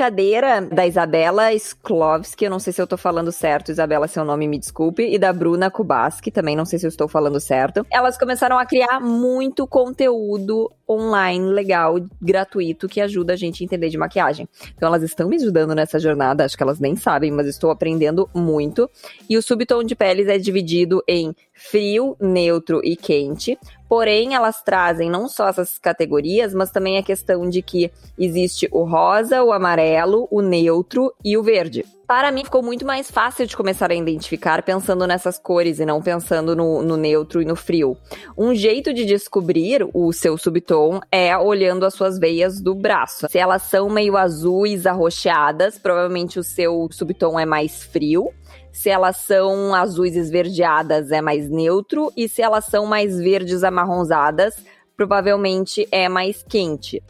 da 0.72 0.86
Isabela 0.86 1.52
Sklovski, 1.52 2.46
eu 2.46 2.50
não 2.50 2.58
sei 2.58 2.72
se 2.72 2.80
eu 2.80 2.86
tô 2.86 2.96
falando 2.96 3.30
certo, 3.30 3.70
Isabela, 3.70 4.08
seu 4.08 4.24
nome 4.24 4.48
me 4.48 4.58
desculpe, 4.58 5.02
e 5.02 5.18
da 5.18 5.30
Bruna 5.30 5.70
Kubaski, 5.70 6.30
também 6.30 6.56
não 6.56 6.64
sei 6.64 6.78
se 6.78 6.86
eu 6.86 6.88
estou 6.88 7.06
falando 7.06 7.38
certo. 7.38 7.84
Elas 7.92 8.16
começaram 8.16 8.58
a 8.58 8.64
criar 8.64 8.98
muito 8.98 9.66
conteúdo 9.66 10.70
online 10.88 11.44
legal, 11.52 11.96
gratuito, 12.20 12.88
que 12.88 13.00
ajuda 13.00 13.34
a 13.34 13.36
gente 13.36 13.62
a 13.62 13.64
entender 13.64 13.90
de 13.90 13.98
maquiagem. 13.98 14.48
Então 14.74 14.88
elas 14.88 15.02
estão 15.02 15.28
me 15.28 15.36
ajudando 15.36 15.74
nessa 15.74 15.98
jornada, 15.98 16.44
acho 16.44 16.56
que 16.56 16.62
elas 16.62 16.80
nem 16.80 16.96
sabem, 16.96 17.30
mas 17.30 17.46
estou 17.46 17.70
aprendendo 17.70 18.28
muito. 18.34 18.88
E 19.28 19.36
o 19.36 19.42
subtom 19.42 19.84
de 19.84 19.94
peles 19.94 20.28
é 20.28 20.38
dividido 20.38 21.02
em 21.06 21.34
frio, 21.52 22.16
neutro 22.18 22.80
e 22.82 22.96
quente. 22.96 23.58
Porém, 23.90 24.36
elas 24.36 24.62
trazem 24.62 25.10
não 25.10 25.28
só 25.28 25.48
essas 25.48 25.76
categorias, 25.76 26.54
mas 26.54 26.70
também 26.70 26.96
a 26.96 27.02
questão 27.02 27.48
de 27.48 27.60
que 27.60 27.90
existe 28.16 28.68
o 28.70 28.84
rosa, 28.84 29.42
o 29.42 29.52
amarelo, 29.52 30.28
o 30.30 30.40
neutro 30.40 31.12
e 31.24 31.36
o 31.36 31.42
verde. 31.42 31.84
Para 32.06 32.30
mim, 32.30 32.44
ficou 32.44 32.62
muito 32.62 32.86
mais 32.86 33.10
fácil 33.10 33.46
de 33.46 33.56
começar 33.56 33.90
a 33.90 33.94
identificar 33.94 34.62
pensando 34.62 35.06
nessas 35.08 35.40
cores 35.40 35.80
e 35.80 35.86
não 35.86 36.00
pensando 36.00 36.54
no, 36.54 36.82
no 36.82 36.96
neutro 36.96 37.42
e 37.42 37.44
no 37.44 37.56
frio. 37.56 37.96
Um 38.38 38.54
jeito 38.54 38.94
de 38.94 39.04
descobrir 39.04 39.84
o 39.92 40.12
seu 40.12 40.38
subtom 40.38 41.00
é 41.10 41.36
olhando 41.36 41.84
as 41.84 41.94
suas 41.94 42.16
veias 42.16 42.60
do 42.60 42.76
braço. 42.76 43.26
Se 43.28 43.38
elas 43.38 43.62
são 43.62 43.88
meio 43.90 44.16
azuis, 44.16 44.86
arroxeadas, 44.86 45.78
provavelmente 45.78 46.38
o 46.38 46.44
seu 46.44 46.88
subtom 46.92 47.38
é 47.38 47.44
mais 47.44 47.82
frio. 47.82 48.30
Se 48.72 48.88
elas 48.88 49.16
são 49.18 49.74
azuis 49.74 50.16
esverdeadas, 50.16 51.10
é 51.10 51.20
mais 51.20 51.48
neutro. 51.48 52.12
E 52.16 52.28
se 52.28 52.42
elas 52.42 52.66
são 52.66 52.86
mais 52.86 53.18
verdes 53.18 53.64
amarronzadas, 53.64 54.54
provavelmente 54.96 55.88
é 55.90 56.08
mais 56.08 56.42
quente. 56.42 57.02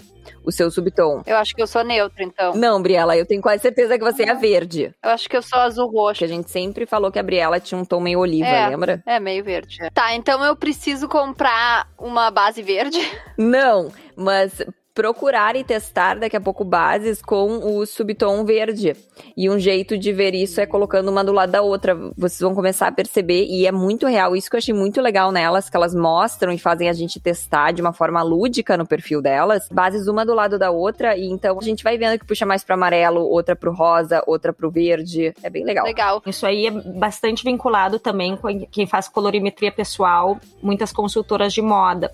O 0.44 0.52
seu 0.52 0.70
subtom. 0.70 1.22
Eu 1.26 1.36
acho 1.36 1.54
que 1.54 1.60
eu 1.60 1.66
sou 1.66 1.84
neutro, 1.84 2.22
então. 2.22 2.54
Não, 2.54 2.80
Briela, 2.80 3.16
eu 3.16 3.26
tenho 3.26 3.42
quase 3.42 3.62
certeza 3.62 3.98
que 3.98 4.04
você 4.04 4.22
é 4.22 4.34
verde. 4.34 4.94
Eu 5.02 5.10
acho 5.10 5.28
que 5.28 5.36
eu 5.36 5.42
sou 5.42 5.58
azul 5.58 5.90
roxo. 5.90 6.20
Que 6.20 6.24
a 6.24 6.28
gente 6.28 6.50
sempre 6.50 6.86
falou 6.86 7.10
que 7.10 7.18
a 7.18 7.22
Briela 7.22 7.60
tinha 7.60 7.78
um 7.78 7.84
tom 7.84 8.00
meio 8.00 8.20
oliva, 8.20 8.46
é, 8.46 8.68
lembra? 8.68 9.02
É, 9.06 9.20
meio 9.20 9.44
verde. 9.44 9.78
Tá, 9.92 10.14
então 10.14 10.42
eu 10.44 10.56
preciso 10.56 11.08
comprar 11.08 11.88
uma 11.98 12.30
base 12.30 12.62
verde? 12.62 12.98
Não, 13.36 13.90
mas 14.16 14.62
procurar 15.00 15.56
e 15.56 15.64
testar 15.64 16.18
daqui 16.18 16.36
a 16.36 16.40
pouco 16.40 16.62
bases 16.62 17.22
com 17.22 17.78
o 17.78 17.86
subtom 17.86 18.44
verde. 18.44 18.94
E 19.34 19.48
um 19.48 19.58
jeito 19.58 19.96
de 19.96 20.12
ver 20.12 20.34
isso 20.34 20.60
é 20.60 20.66
colocando 20.66 21.08
uma 21.10 21.24
do 21.24 21.32
lado 21.32 21.52
da 21.52 21.62
outra. 21.62 21.96
Vocês 22.18 22.40
vão 22.40 22.54
começar 22.54 22.88
a 22.88 22.92
perceber, 22.92 23.46
e 23.46 23.66
é 23.66 23.72
muito 23.72 24.06
real. 24.06 24.36
Isso 24.36 24.50
que 24.50 24.56
eu 24.56 24.58
achei 24.58 24.74
muito 24.74 25.00
legal 25.00 25.32
nelas, 25.32 25.70
que 25.70 25.76
elas 25.76 25.94
mostram 25.94 26.52
e 26.52 26.58
fazem 26.58 26.90
a 26.90 26.92
gente 26.92 27.18
testar 27.18 27.72
de 27.72 27.80
uma 27.80 27.94
forma 27.94 28.22
lúdica 28.22 28.76
no 28.76 28.86
perfil 28.86 29.22
delas, 29.22 29.66
bases 29.72 30.06
uma 30.06 30.22
do 30.26 30.34
lado 30.34 30.58
da 30.58 30.70
outra, 30.70 31.16
e 31.16 31.30
então 31.30 31.58
a 31.58 31.64
gente 31.64 31.82
vai 31.82 31.96
vendo 31.96 32.18
que 32.18 32.26
puxa 32.26 32.44
mais 32.44 32.62
para 32.62 32.74
amarelo, 32.74 33.22
outra 33.22 33.56
pro 33.56 33.72
rosa, 33.72 34.22
outra 34.26 34.52
pro 34.52 34.70
verde. 34.70 35.32
É 35.42 35.48
bem 35.48 35.64
legal. 35.64 35.86
Legal. 35.86 36.22
Isso 36.26 36.44
aí 36.44 36.66
é 36.66 36.70
bastante 36.70 37.42
vinculado 37.42 37.98
também 37.98 38.36
com 38.36 38.66
quem 38.66 38.86
faz 38.86 39.08
colorimetria 39.08 39.72
pessoal, 39.72 40.38
muitas 40.62 40.92
consultoras 40.92 41.54
de 41.54 41.62
moda. 41.62 42.12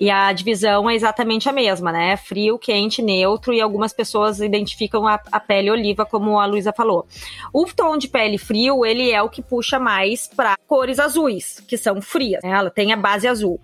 E 0.00 0.10
a 0.10 0.32
divisão 0.32 0.90
é 0.90 0.96
exatamente 0.96 1.48
a 1.48 1.52
mesma, 1.52 1.92
né? 1.92 2.15
Frio, 2.16 2.58
quente, 2.58 3.02
neutro, 3.02 3.52
e 3.52 3.60
algumas 3.60 3.92
pessoas 3.92 4.40
identificam 4.40 5.06
a, 5.06 5.20
a 5.30 5.40
pele 5.40 5.70
oliva, 5.70 6.04
como 6.06 6.38
a 6.38 6.46
Luísa 6.46 6.72
falou. 6.72 7.06
O 7.52 7.66
tom 7.66 7.96
de 7.96 8.08
pele 8.08 8.38
frio, 8.38 8.84
ele 8.84 9.10
é 9.10 9.22
o 9.22 9.28
que 9.28 9.42
puxa 9.42 9.78
mais 9.78 10.26
para 10.26 10.56
cores 10.66 10.98
azuis, 10.98 11.60
que 11.66 11.76
são 11.76 12.00
frias, 12.00 12.42
né? 12.42 12.50
Ela 12.50 12.70
tem 12.70 12.92
a 12.92 12.96
base 12.96 13.26
azul 13.26 13.60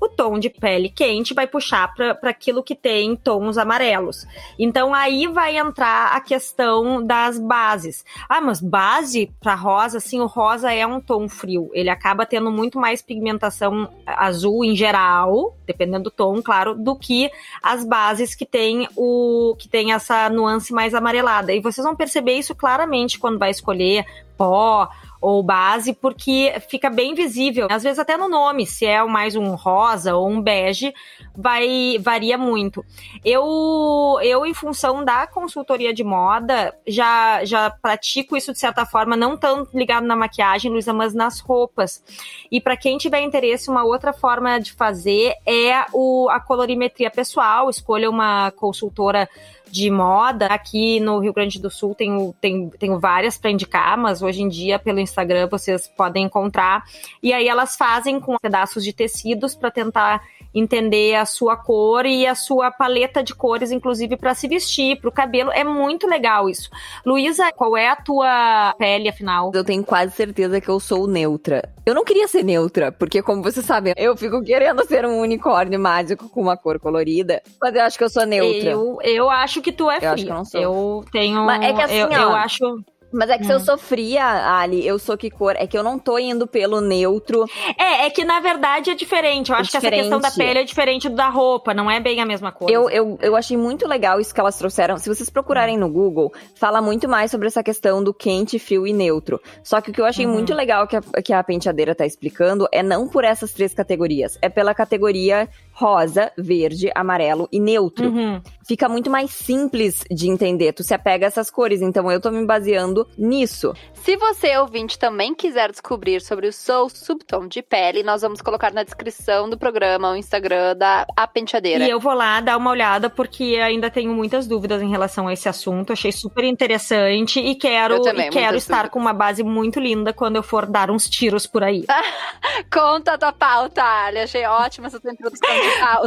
o 0.00 0.08
tom 0.08 0.38
de 0.38 0.48
pele 0.48 0.88
quente 0.88 1.34
vai 1.34 1.46
puxar 1.46 1.92
para 1.94 2.30
aquilo 2.30 2.62
que 2.62 2.74
tem 2.74 3.14
tons 3.14 3.58
amarelos. 3.58 4.26
Então 4.58 4.94
aí 4.94 5.26
vai 5.26 5.58
entrar 5.58 6.16
a 6.16 6.20
questão 6.20 7.04
das 7.04 7.38
bases. 7.38 8.04
Ah, 8.28 8.40
mas 8.40 8.60
base 8.60 9.30
para 9.40 9.54
rosa, 9.54 9.98
assim, 9.98 10.20
o 10.20 10.26
rosa 10.26 10.72
é 10.72 10.86
um 10.86 11.00
tom 11.00 11.28
frio. 11.28 11.70
Ele 11.74 11.90
acaba 11.90 12.24
tendo 12.24 12.50
muito 12.50 12.78
mais 12.78 13.02
pigmentação 13.02 13.88
azul 14.06 14.64
em 14.64 14.74
geral, 14.74 15.54
dependendo 15.66 16.04
do 16.04 16.10
tom, 16.10 16.40
claro, 16.42 16.74
do 16.74 16.96
que 16.96 17.30
as 17.62 17.84
bases 17.84 18.34
que 18.34 18.46
tem 18.46 18.88
o 18.96 19.54
que 19.58 19.68
tem 19.68 19.92
essa 19.92 20.30
nuance 20.30 20.72
mais 20.72 20.94
amarelada. 20.94 21.52
E 21.52 21.60
vocês 21.60 21.84
vão 21.84 21.94
perceber 21.94 22.34
isso 22.34 22.54
claramente 22.54 23.18
quando 23.18 23.38
vai 23.38 23.50
escolher 23.50 24.06
pó 24.36 24.88
ou 25.20 25.42
base, 25.42 25.92
porque 25.92 26.54
fica 26.68 26.88
bem 26.88 27.14
visível. 27.14 27.66
Às 27.70 27.82
vezes 27.82 27.98
até 27.98 28.16
no 28.16 28.28
nome, 28.28 28.66
se 28.66 28.86
é 28.86 29.02
mais 29.04 29.36
um 29.36 29.54
rosa 29.54 30.16
ou 30.16 30.28
um 30.28 30.40
bege, 30.40 30.94
vai 31.36 31.98
varia 31.98 32.38
muito. 32.38 32.84
Eu, 33.24 34.18
eu 34.22 34.46
em 34.46 34.54
função 34.54 35.04
da 35.04 35.26
consultoria 35.26 35.92
de 35.92 36.02
moda, 36.02 36.74
já 36.86 37.44
já 37.44 37.70
pratico 37.70 38.36
isso 38.36 38.52
de 38.52 38.58
certa 38.58 38.86
forma, 38.86 39.16
não 39.16 39.36
tão 39.36 39.66
ligado 39.74 40.06
na 40.06 40.16
maquiagem, 40.16 40.70
Luísa, 40.70 40.92
mas 40.92 41.12
nas 41.12 41.40
roupas. 41.40 42.02
E 42.50 42.60
para 42.60 42.76
quem 42.76 42.96
tiver 42.96 43.20
interesse, 43.20 43.68
uma 43.68 43.84
outra 43.84 44.12
forma 44.12 44.58
de 44.58 44.72
fazer 44.72 45.34
é 45.46 45.84
o, 45.92 46.28
a 46.30 46.40
colorimetria 46.40 47.10
pessoal. 47.10 47.68
Escolha 47.68 48.08
uma 48.08 48.50
consultora 48.52 49.28
de 49.70 49.90
moda. 49.90 50.46
Aqui 50.46 51.00
no 51.00 51.18
Rio 51.18 51.32
Grande 51.32 51.60
do 51.60 51.70
Sul 51.70 51.94
tenho, 51.94 52.34
tenho, 52.40 52.70
tenho 52.78 52.98
várias 52.98 53.38
para 53.38 53.50
indicar, 53.50 53.96
mas 53.96 54.22
hoje 54.22 54.42
em 54.42 54.48
dia 54.48 54.78
pelo 54.78 55.00
Instagram 55.00 55.48
vocês 55.48 55.88
podem 55.88 56.24
encontrar. 56.24 56.84
E 57.22 57.32
aí 57.32 57.48
elas 57.48 57.76
fazem 57.76 58.20
com 58.20 58.36
pedaços 58.38 58.84
de 58.84 58.92
tecidos 58.92 59.54
para 59.54 59.70
tentar 59.70 60.22
entender 60.54 61.14
a 61.14 61.24
sua 61.24 61.56
cor 61.56 62.04
e 62.04 62.26
a 62.26 62.34
sua 62.34 62.70
paleta 62.70 63.22
de 63.22 63.34
cores, 63.34 63.70
inclusive 63.70 64.16
para 64.16 64.34
se 64.34 64.48
vestir, 64.48 65.00
para 65.00 65.08
o 65.08 65.12
cabelo. 65.12 65.50
É 65.52 65.64
muito 65.64 66.06
legal 66.06 66.48
isso. 66.48 66.68
Luísa, 67.04 67.52
qual 67.52 67.76
é 67.76 67.88
a 67.88 67.96
tua 67.96 68.74
pele, 68.78 69.08
afinal? 69.08 69.52
Eu 69.54 69.64
tenho 69.64 69.84
quase 69.84 70.12
certeza 70.12 70.60
que 70.60 70.68
eu 70.68 70.80
sou 70.80 71.06
neutra. 71.06 71.72
Eu 71.84 71.94
não 71.94 72.04
queria 72.04 72.28
ser 72.28 72.44
neutra, 72.44 72.92
porque, 72.92 73.22
como 73.22 73.42
você 73.42 73.62
sabe, 73.62 73.92
eu 73.96 74.16
fico 74.16 74.42
querendo 74.42 74.86
ser 74.86 75.06
um 75.06 75.20
unicórnio 75.20 75.80
mágico 75.80 76.28
com 76.28 76.42
uma 76.42 76.56
cor 76.56 76.78
colorida, 76.78 77.42
mas 77.60 77.74
eu 77.74 77.82
acho 77.82 77.98
que 77.98 78.04
eu 78.04 78.10
sou 78.10 78.26
neutra. 78.26 78.70
Eu, 78.70 78.98
eu 79.02 79.30
acho 79.30 79.62
que 79.62 79.72
tu 79.72 79.90
é 79.90 79.96
eu 79.96 79.98
fria. 79.98 80.12
Acho 80.12 80.24
que 80.24 80.30
eu, 80.30 80.34
não 80.34 80.44
sou. 80.44 80.60
eu 80.60 81.04
tenho. 81.10 81.44
Mas 81.44 81.62
é 81.62 81.72
que 81.72 81.82
assim, 81.82 81.98
eu, 81.98 82.08
ó, 82.08 82.14
eu 82.14 82.32
acho. 82.32 82.84
Mas 83.12 83.28
é 83.30 83.38
que 83.38 83.44
se 83.44 83.52
eu 83.52 83.58
sofria, 83.60 84.24
Ali, 84.60 84.86
eu 84.86 84.98
sou 84.98 85.16
que 85.16 85.30
cor? 85.30 85.54
É 85.56 85.66
que 85.66 85.76
eu 85.76 85.82
não 85.82 85.98
tô 85.98 86.18
indo 86.18 86.46
pelo 86.46 86.80
neutro. 86.80 87.44
É, 87.78 88.06
é 88.06 88.10
que 88.10 88.24
na 88.24 88.40
verdade 88.40 88.90
é 88.90 88.94
diferente. 88.94 89.50
Eu 89.50 89.56
É 89.56 89.60
acho 89.60 89.70
que 89.70 89.76
essa 89.76 89.90
questão 89.90 90.20
da 90.20 90.28
diferente. 90.28 90.48
pele 90.48 90.60
é 90.60 90.64
diferente 90.64 91.08
da 91.08 91.28
roupa, 91.28 91.74
não 91.74 91.90
é 91.90 91.98
bem 92.00 92.20
a 92.20 92.26
mesma 92.26 92.52
coisa. 92.52 92.72
Eu, 92.72 92.88
eu, 92.90 93.18
eu 93.20 93.36
achei 93.36 93.56
muito 93.56 93.86
legal 93.88 94.20
isso 94.20 94.32
que 94.34 94.40
elas 94.40 94.56
trouxeram. 94.56 94.96
Se 94.98 95.08
vocês 95.08 95.28
procurarem 95.28 95.76
no 95.76 95.88
Google, 95.88 96.32
fala 96.54 96.80
muito 96.80 97.08
mais 97.08 97.30
sobre 97.30 97.48
essa 97.48 97.62
questão 97.62 98.02
do 98.02 98.14
quente, 98.14 98.58
frio 98.58 98.86
e 98.86 98.92
neutro. 98.92 99.40
Só 99.64 99.80
que 99.80 99.90
o 99.90 99.92
que 99.94 100.00
eu 100.00 100.04
achei 100.06 100.26
Uhum. 100.26 100.32
muito 100.34 100.54
legal 100.54 100.86
que 100.86 100.96
a, 100.96 101.00
que 101.22 101.32
a 101.32 101.42
penteadeira 101.42 101.94
tá 101.94 102.06
explicando 102.06 102.68
é 102.70 102.82
não 102.82 103.08
por 103.08 103.24
essas 103.24 103.52
três 103.52 103.74
categorias, 103.74 104.38
é 104.40 104.48
pela 104.48 104.74
categoria 104.74 105.48
rosa, 105.80 106.30
verde, 106.36 106.90
amarelo 106.94 107.48
e 107.50 107.58
neutro. 107.58 108.08
Uhum. 108.08 108.42
Fica 108.68 108.86
muito 108.86 109.08
mais 109.08 109.30
simples 109.30 110.04
de 110.10 110.28
entender. 110.28 110.74
Tu 110.74 110.82
se 110.82 110.92
apega 110.92 111.26
a 111.26 111.28
essas 111.28 111.50
cores, 111.50 111.80
então 111.80 112.12
eu 112.12 112.20
tô 112.20 112.30
me 112.30 112.44
baseando 112.44 113.08
nisso. 113.16 113.72
Se 113.94 114.14
você, 114.16 114.56
ouvinte, 114.58 114.98
também 114.98 115.34
quiser 115.34 115.70
descobrir 115.70 116.20
sobre 116.20 116.46
o 116.46 116.52
seu 116.52 116.90
subtom 116.90 117.48
de 117.48 117.62
pele, 117.62 118.02
nós 118.02 118.20
vamos 118.20 118.42
colocar 118.42 118.72
na 118.74 118.82
descrição 118.82 119.48
do 119.48 119.56
programa 119.56 120.12
o 120.12 120.16
Instagram 120.16 120.76
da 120.76 121.06
A 121.16 121.26
Penteadeira. 121.26 121.84
E 121.86 121.90
eu 121.90 121.98
vou 121.98 122.12
lá 122.12 122.42
dar 122.42 122.58
uma 122.58 122.70
olhada 122.70 123.08
porque 123.08 123.58
ainda 123.62 123.90
tenho 123.90 124.12
muitas 124.12 124.46
dúvidas 124.46 124.82
em 124.82 124.90
relação 124.90 125.28
a 125.28 125.32
esse 125.32 125.48
assunto. 125.48 125.94
Achei 125.94 126.12
super 126.12 126.44
interessante 126.44 127.40
e 127.40 127.54
quero, 127.54 128.02
também, 128.02 128.26
e 128.26 128.30
quero 128.30 128.56
estar 128.56 128.82
dúvidas. 128.82 128.92
com 128.92 128.98
uma 128.98 129.14
base 129.14 129.42
muito 129.42 129.80
linda 129.80 130.12
quando 130.12 130.36
eu 130.36 130.42
for 130.42 130.66
dar 130.66 130.90
uns 130.90 131.08
tiros 131.08 131.46
por 131.46 131.64
aí. 131.64 131.86
Conta 132.70 133.14
a 133.14 133.18
tua 133.18 133.32
pauta, 133.32 133.82
Ali. 133.82 134.18
Achei 134.18 134.44
ótima 134.44 134.88
essa 134.88 135.00
tua 135.00 135.12
introdução 135.12 135.48
de 135.48 135.69
Ah, 135.82 136.00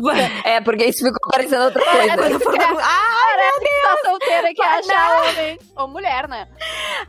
é, 0.44 0.62
porque 0.62 0.86
isso 0.86 1.06
ficou 1.06 1.32
parecendo 1.32 1.66
outra 1.66 1.84
coisa. 1.84 2.14
É, 2.14 2.18
quando 2.18 2.40
for... 2.40 2.56
Ah, 2.60 3.36
meu 3.38 3.60
Deus! 3.60 3.84
Tá 3.84 4.10
solteira 4.10 4.54
que 4.54 4.62
achar 4.62 5.22
homem 5.24 5.60
ou 5.76 5.88
mulher, 5.88 6.28
né? 6.28 6.48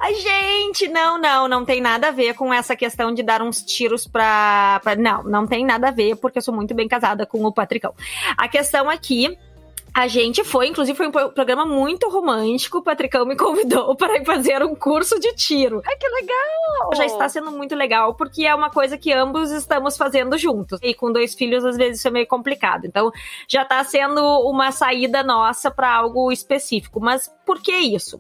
Ai, 0.00 0.14
gente, 0.14 0.88
não, 0.88 1.18
não, 1.18 1.48
não 1.48 1.64
tem 1.64 1.80
nada 1.80 2.08
a 2.08 2.10
ver 2.10 2.34
com 2.34 2.52
essa 2.52 2.74
questão 2.76 3.12
de 3.12 3.22
dar 3.22 3.42
uns 3.42 3.62
tiros 3.62 4.06
pra, 4.06 4.80
pra... 4.82 4.96
Não, 4.96 5.22
não 5.22 5.46
tem 5.46 5.64
nada 5.64 5.88
a 5.88 5.92
ver, 5.92 6.16
porque 6.16 6.38
eu 6.38 6.42
sou 6.42 6.54
muito 6.54 6.74
bem 6.74 6.88
casada 6.88 7.26
com 7.26 7.44
o 7.44 7.52
Patricão. 7.52 7.94
A 8.36 8.48
questão 8.48 8.88
aqui 8.88 9.36
a 9.94 10.08
gente 10.08 10.42
foi, 10.42 10.66
inclusive 10.66 10.96
foi 10.96 11.06
um 11.06 11.30
programa 11.30 11.64
muito 11.64 12.08
romântico. 12.08 12.78
O 12.78 12.82
Patricão 12.82 13.24
me 13.24 13.36
convidou 13.36 13.94
para 13.96 14.16
ir 14.16 14.24
fazer 14.24 14.60
um 14.64 14.74
curso 14.74 15.20
de 15.20 15.32
tiro. 15.34 15.80
Ai, 15.86 15.96
que 15.96 16.08
legal! 16.08 16.94
Já 16.96 17.06
está 17.06 17.28
sendo 17.28 17.52
muito 17.52 17.76
legal, 17.76 18.12
porque 18.14 18.44
é 18.44 18.52
uma 18.52 18.70
coisa 18.70 18.98
que 18.98 19.12
ambos 19.12 19.52
estamos 19.52 19.96
fazendo 19.96 20.36
juntos. 20.36 20.80
E 20.82 20.94
com 20.94 21.12
dois 21.12 21.34
filhos, 21.34 21.64
às 21.64 21.76
vezes, 21.76 22.00
isso 22.00 22.08
é 22.08 22.10
meio 22.10 22.26
complicado. 22.26 22.86
Então, 22.86 23.12
já 23.48 23.62
está 23.62 23.84
sendo 23.84 24.20
uma 24.40 24.72
saída 24.72 25.22
nossa 25.22 25.70
para 25.70 25.94
algo 25.94 26.32
específico. 26.32 26.98
Mas 26.98 27.32
por 27.46 27.62
que 27.62 27.72
isso? 27.72 28.18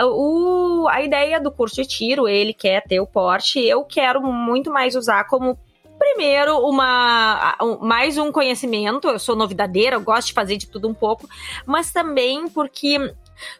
O, 0.00 0.86
a 0.88 1.02
ideia 1.02 1.40
do 1.40 1.50
curso 1.50 1.76
de 1.82 1.88
tiro, 1.88 2.28
ele 2.28 2.54
quer 2.54 2.82
ter 2.84 3.00
o 3.00 3.06
porte, 3.06 3.60
eu 3.60 3.84
quero 3.84 4.22
muito 4.22 4.70
mais 4.70 4.94
usar 4.94 5.24
como 5.24 5.58
primeiro, 6.04 6.58
uma 6.58 7.56
mais 7.80 8.18
um 8.18 8.30
conhecimento. 8.30 9.08
Eu 9.08 9.18
sou 9.18 9.34
novidadeira, 9.34 9.96
eu 9.96 10.02
gosto 10.02 10.28
de 10.28 10.34
fazer 10.34 10.58
de 10.58 10.66
tudo 10.66 10.86
um 10.86 10.92
pouco, 10.92 11.26
mas 11.64 11.90
também 11.90 12.46
porque 12.48 13.14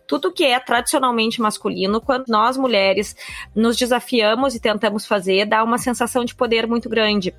tudo 0.07 0.31
que 0.31 0.45
é 0.45 0.61
tradicionalmente 0.61 1.41
masculino, 1.41 2.03
quando 2.03 2.27
nós 2.29 2.59
mulheres 2.59 3.17
nos 3.55 3.77
desafiamos 3.77 4.55
e 4.55 4.61
tentamos 4.61 5.07
fazer, 5.07 5.47
dá 5.47 5.65
uma 5.65 5.79
sensação 5.79 6.25
de 6.25 6.35
poder 6.35 6.67
muito 6.67 6.89
grande. 6.89 7.35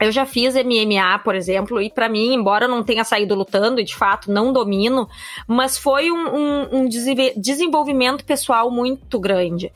Eu 0.00 0.10
já 0.10 0.26
fiz 0.26 0.54
MMA, 0.56 1.20
por 1.22 1.36
exemplo, 1.36 1.80
e 1.80 1.88
para 1.88 2.08
mim, 2.08 2.34
embora 2.34 2.64
eu 2.64 2.68
não 2.68 2.82
tenha 2.82 3.04
saído 3.04 3.36
lutando, 3.36 3.80
e 3.80 3.84
de 3.84 3.94
fato 3.94 4.32
não 4.32 4.52
domino, 4.52 5.08
mas 5.46 5.78
foi 5.78 6.10
um, 6.10 6.34
um, 6.34 6.68
um 6.72 6.88
desenvolvimento 6.88 8.24
pessoal 8.24 8.68
muito 8.68 9.20
grande. 9.20 9.70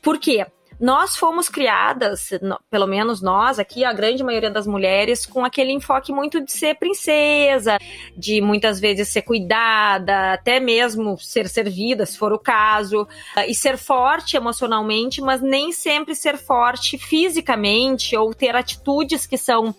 Por 0.00 0.18
quê? 0.18 0.46
Nós 0.82 1.16
fomos 1.16 1.48
criadas, 1.48 2.30
pelo 2.68 2.88
menos 2.88 3.22
nós 3.22 3.60
aqui, 3.60 3.84
a 3.84 3.92
grande 3.92 4.24
maioria 4.24 4.50
das 4.50 4.66
mulheres, 4.66 5.24
com 5.24 5.44
aquele 5.44 5.72
enfoque 5.72 6.12
muito 6.12 6.44
de 6.44 6.50
ser 6.50 6.74
princesa, 6.74 7.78
de 8.16 8.40
muitas 8.40 8.80
vezes 8.80 9.06
ser 9.06 9.22
cuidada, 9.22 10.32
até 10.32 10.58
mesmo 10.58 11.16
ser 11.16 11.48
servida, 11.48 12.04
se 12.04 12.18
for 12.18 12.32
o 12.32 12.38
caso, 12.38 13.06
e 13.46 13.54
ser 13.54 13.78
forte 13.78 14.36
emocionalmente, 14.36 15.20
mas 15.20 15.40
nem 15.40 15.70
sempre 15.70 16.16
ser 16.16 16.36
forte 16.36 16.98
fisicamente 16.98 18.16
ou 18.16 18.34
ter 18.34 18.56
atitudes 18.56 19.24
que 19.24 19.38
são 19.38 19.72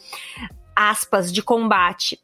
aspas 0.74 1.34
de 1.34 1.44
combate. 1.44 2.18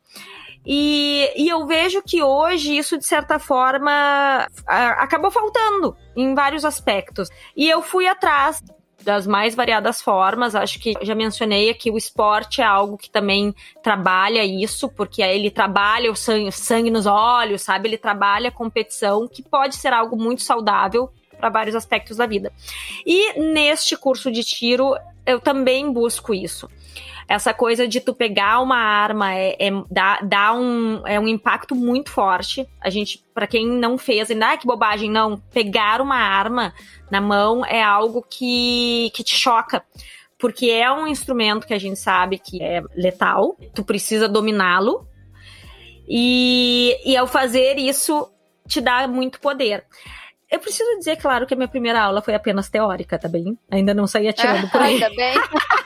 E, 0.65 1.31
e 1.35 1.47
eu 1.49 1.65
vejo 1.65 2.01
que 2.01 2.21
hoje 2.21 2.77
isso, 2.77 2.97
de 2.97 3.05
certa 3.05 3.39
forma, 3.39 4.47
acabou 4.65 5.31
faltando 5.31 5.95
em 6.15 6.35
vários 6.35 6.65
aspectos. 6.65 7.29
E 7.55 7.69
eu 7.69 7.81
fui 7.81 8.07
atrás 8.07 8.61
das 9.03 9.25
mais 9.25 9.55
variadas 9.55 10.01
formas. 10.01 10.55
Acho 10.55 10.79
que 10.79 10.93
já 11.01 11.15
mencionei 11.15 11.69
aqui 11.69 11.89
o 11.89 11.97
esporte 11.97 12.61
é 12.61 12.65
algo 12.65 12.97
que 12.97 13.09
também 13.09 13.53
trabalha 13.81 14.43
isso, 14.43 14.89
porque 14.89 15.21
ele 15.21 15.49
trabalha 15.49 16.11
o 16.11 16.15
sangue, 16.15 16.51
sangue 16.51 16.91
nos 16.91 17.05
olhos, 17.05 17.61
sabe? 17.61 17.87
Ele 17.87 17.97
trabalha 17.97 18.49
a 18.49 18.51
competição, 18.51 19.27
que 19.27 19.41
pode 19.41 19.75
ser 19.75 19.93
algo 19.93 20.17
muito 20.17 20.41
saudável 20.41 21.09
para 21.39 21.49
vários 21.49 21.75
aspectos 21.75 22.17
da 22.17 22.25
vida. 22.25 22.51
E 23.05 23.39
neste 23.39 23.95
curso 23.95 24.29
de 24.29 24.43
tiro, 24.43 24.95
eu 25.25 25.39
também 25.39 25.91
busco 25.91 26.33
isso 26.33 26.69
essa 27.29 27.53
coisa 27.53 27.87
de 27.87 28.01
tu 28.01 28.13
pegar 28.13 28.59
uma 28.59 28.77
arma 28.77 29.33
é, 29.35 29.55
é 29.59 29.69
dá, 29.89 30.19
dá 30.21 30.53
um, 30.53 31.05
é 31.05 31.19
um 31.19 31.27
impacto 31.27 31.75
muito 31.75 32.09
forte. 32.09 32.67
A 32.81 32.89
gente, 32.89 33.23
para 33.33 33.45
quem 33.45 33.67
não 33.67 33.97
fez, 33.97 34.31
ainda, 34.31 34.51
ah, 34.51 34.57
que 34.57 34.65
bobagem, 34.65 35.11
não. 35.11 35.37
Pegar 35.53 36.01
uma 36.01 36.17
arma 36.17 36.73
na 37.11 37.21
mão 37.21 37.63
é 37.63 37.83
algo 37.83 38.25
que, 38.27 39.11
que 39.13 39.23
te 39.23 39.35
choca 39.35 39.83
porque 40.39 40.67
é 40.67 40.89
um 40.89 41.05
instrumento 41.05 41.67
que 41.67 41.73
a 41.73 41.77
gente 41.77 41.99
sabe 41.99 42.39
que 42.39 42.63
é 42.63 42.81
letal, 42.95 43.57
tu 43.75 43.83
precisa 43.83 44.25
dominá-lo, 44.25 45.05
e, 46.07 46.97
e 47.05 47.15
ao 47.15 47.27
fazer 47.27 47.77
isso, 47.77 48.31
te 48.67 48.81
dá 48.81 49.07
muito 49.07 49.39
poder. 49.39 49.85
Eu 50.51 50.59
preciso 50.59 50.97
dizer, 50.97 51.15
claro, 51.17 51.45
que 51.45 51.53
a 51.53 51.57
minha 51.57 51.67
primeira 51.67 52.01
aula 52.01 52.23
foi 52.23 52.33
apenas 52.33 52.69
teórica, 52.69 53.19
tá 53.19 53.27
bem? 53.27 53.55
Ainda 53.69 53.93
não 53.93 54.07
saí 54.07 54.27
atirando 54.27 54.67
por 54.69 54.81
aí. 54.81 54.95
Ainda 54.95 55.09
bem. 55.11 55.35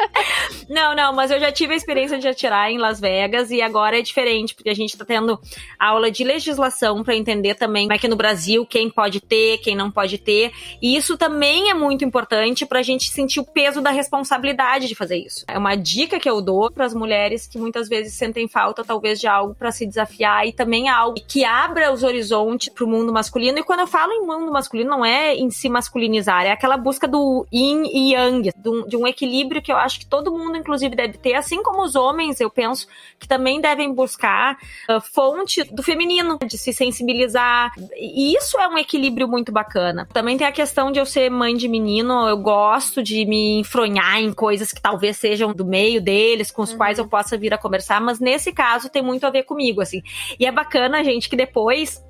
não, 0.69 0.95
não, 0.95 1.13
mas 1.13 1.31
eu 1.31 1.39
já 1.39 1.51
tive 1.51 1.73
a 1.73 1.75
experiência 1.75 2.17
de 2.17 2.29
atirar 2.29 2.71
em 2.71 2.77
Las 2.77 2.97
Vegas 2.97 3.51
e 3.51 3.61
agora 3.61 3.99
é 3.99 4.01
diferente, 4.01 4.55
porque 4.55 4.69
a 4.69 4.73
gente 4.73 4.97
tá 4.97 5.03
tendo 5.03 5.37
aula 5.77 6.09
de 6.09 6.23
legislação 6.23 7.03
para 7.03 7.13
entender 7.13 7.55
também 7.55 7.87
como 7.87 7.93
é 7.93 7.97
que 7.97 8.07
no 8.07 8.15
Brasil 8.15 8.65
quem 8.65 8.89
pode 8.89 9.19
ter, 9.19 9.57
quem 9.57 9.75
não 9.75 9.91
pode 9.91 10.17
ter. 10.17 10.53
E 10.81 10.95
isso 10.95 11.17
também 11.17 11.69
é 11.69 11.73
muito 11.73 12.05
importante 12.05 12.65
pra 12.65 12.81
gente 12.81 13.09
sentir 13.09 13.41
o 13.41 13.45
peso 13.45 13.81
da 13.81 13.91
responsabilidade 13.91 14.87
de 14.87 14.95
fazer 14.95 15.17
isso. 15.17 15.43
É 15.45 15.57
uma 15.57 15.75
dica 15.75 16.21
que 16.21 16.29
eu 16.29 16.41
dou 16.41 16.71
para 16.71 16.85
as 16.85 16.93
mulheres 16.93 17.47
que 17.47 17.57
muitas 17.57 17.89
vezes 17.89 18.13
sentem 18.13 18.47
falta, 18.47 18.81
talvez, 18.81 19.19
de 19.19 19.27
algo 19.27 19.53
para 19.55 19.73
se 19.73 19.85
desafiar 19.85 20.47
e 20.47 20.53
também 20.53 20.87
algo 20.87 21.19
que 21.27 21.43
abra 21.43 21.91
os 21.91 22.01
horizontes 22.01 22.69
pro 22.69 22.87
mundo 22.87 23.11
masculino. 23.11 23.59
E 23.59 23.63
quando 23.63 23.81
eu 23.81 23.87
falo 23.87 24.13
em 24.13 24.25
mundo 24.25 24.52
masculino 24.53 24.89
não 24.89 25.05
é 25.05 25.35
em 25.35 25.49
se 25.49 25.67
masculinizar, 25.67 26.45
é 26.45 26.51
aquela 26.51 26.77
busca 26.77 27.07
do 27.07 27.45
yin 27.51 27.83
e 27.85 28.13
yang, 28.13 28.51
de 28.87 28.95
um 28.95 29.07
equilíbrio 29.07 29.61
que 29.61 29.71
eu 29.71 29.77
acho 29.77 29.99
que 29.99 30.05
todo 30.05 30.31
mundo, 30.31 30.57
inclusive, 30.57 30.95
deve 30.95 31.17
ter, 31.17 31.35
assim 31.35 31.61
como 31.61 31.83
os 31.83 31.95
homens, 31.95 32.39
eu 32.39 32.49
penso, 32.49 32.87
que 33.19 33.27
também 33.27 33.59
devem 33.59 33.93
buscar 33.93 34.57
uh, 34.89 35.01
fonte 35.01 35.63
do 35.63 35.83
feminino, 35.83 36.37
de 36.45 36.57
se 36.57 36.71
sensibilizar. 36.71 37.73
E 37.95 38.35
isso 38.35 38.57
é 38.59 38.67
um 38.67 38.77
equilíbrio 38.77 39.27
muito 39.27 39.51
bacana. 39.51 40.07
Também 40.13 40.37
tem 40.37 40.47
a 40.47 40.51
questão 40.51 40.91
de 40.91 40.99
eu 40.99 41.05
ser 41.05 41.29
mãe 41.29 41.55
de 41.55 41.67
menino, 41.67 42.27
eu 42.27 42.37
gosto 42.37 43.01
de 43.01 43.25
me 43.25 43.59
enfronhar 43.59 44.21
em 44.21 44.31
coisas 44.31 44.71
que 44.71 44.81
talvez 44.81 45.17
sejam 45.17 45.53
do 45.53 45.65
meio 45.65 46.01
deles, 46.01 46.51
com 46.51 46.61
os 46.61 46.71
uhum. 46.71 46.77
quais 46.77 46.99
eu 46.99 47.07
possa 47.07 47.37
vir 47.37 47.53
a 47.53 47.57
conversar, 47.57 47.99
mas 47.99 48.19
nesse 48.19 48.51
caso 48.51 48.89
tem 48.89 49.01
muito 49.01 49.25
a 49.25 49.29
ver 49.29 49.43
comigo, 49.43 49.81
assim. 49.81 50.01
E 50.39 50.45
é 50.45 50.51
bacana, 50.51 51.03
gente, 51.03 51.29
que 51.29 51.35
depois 51.35 52.03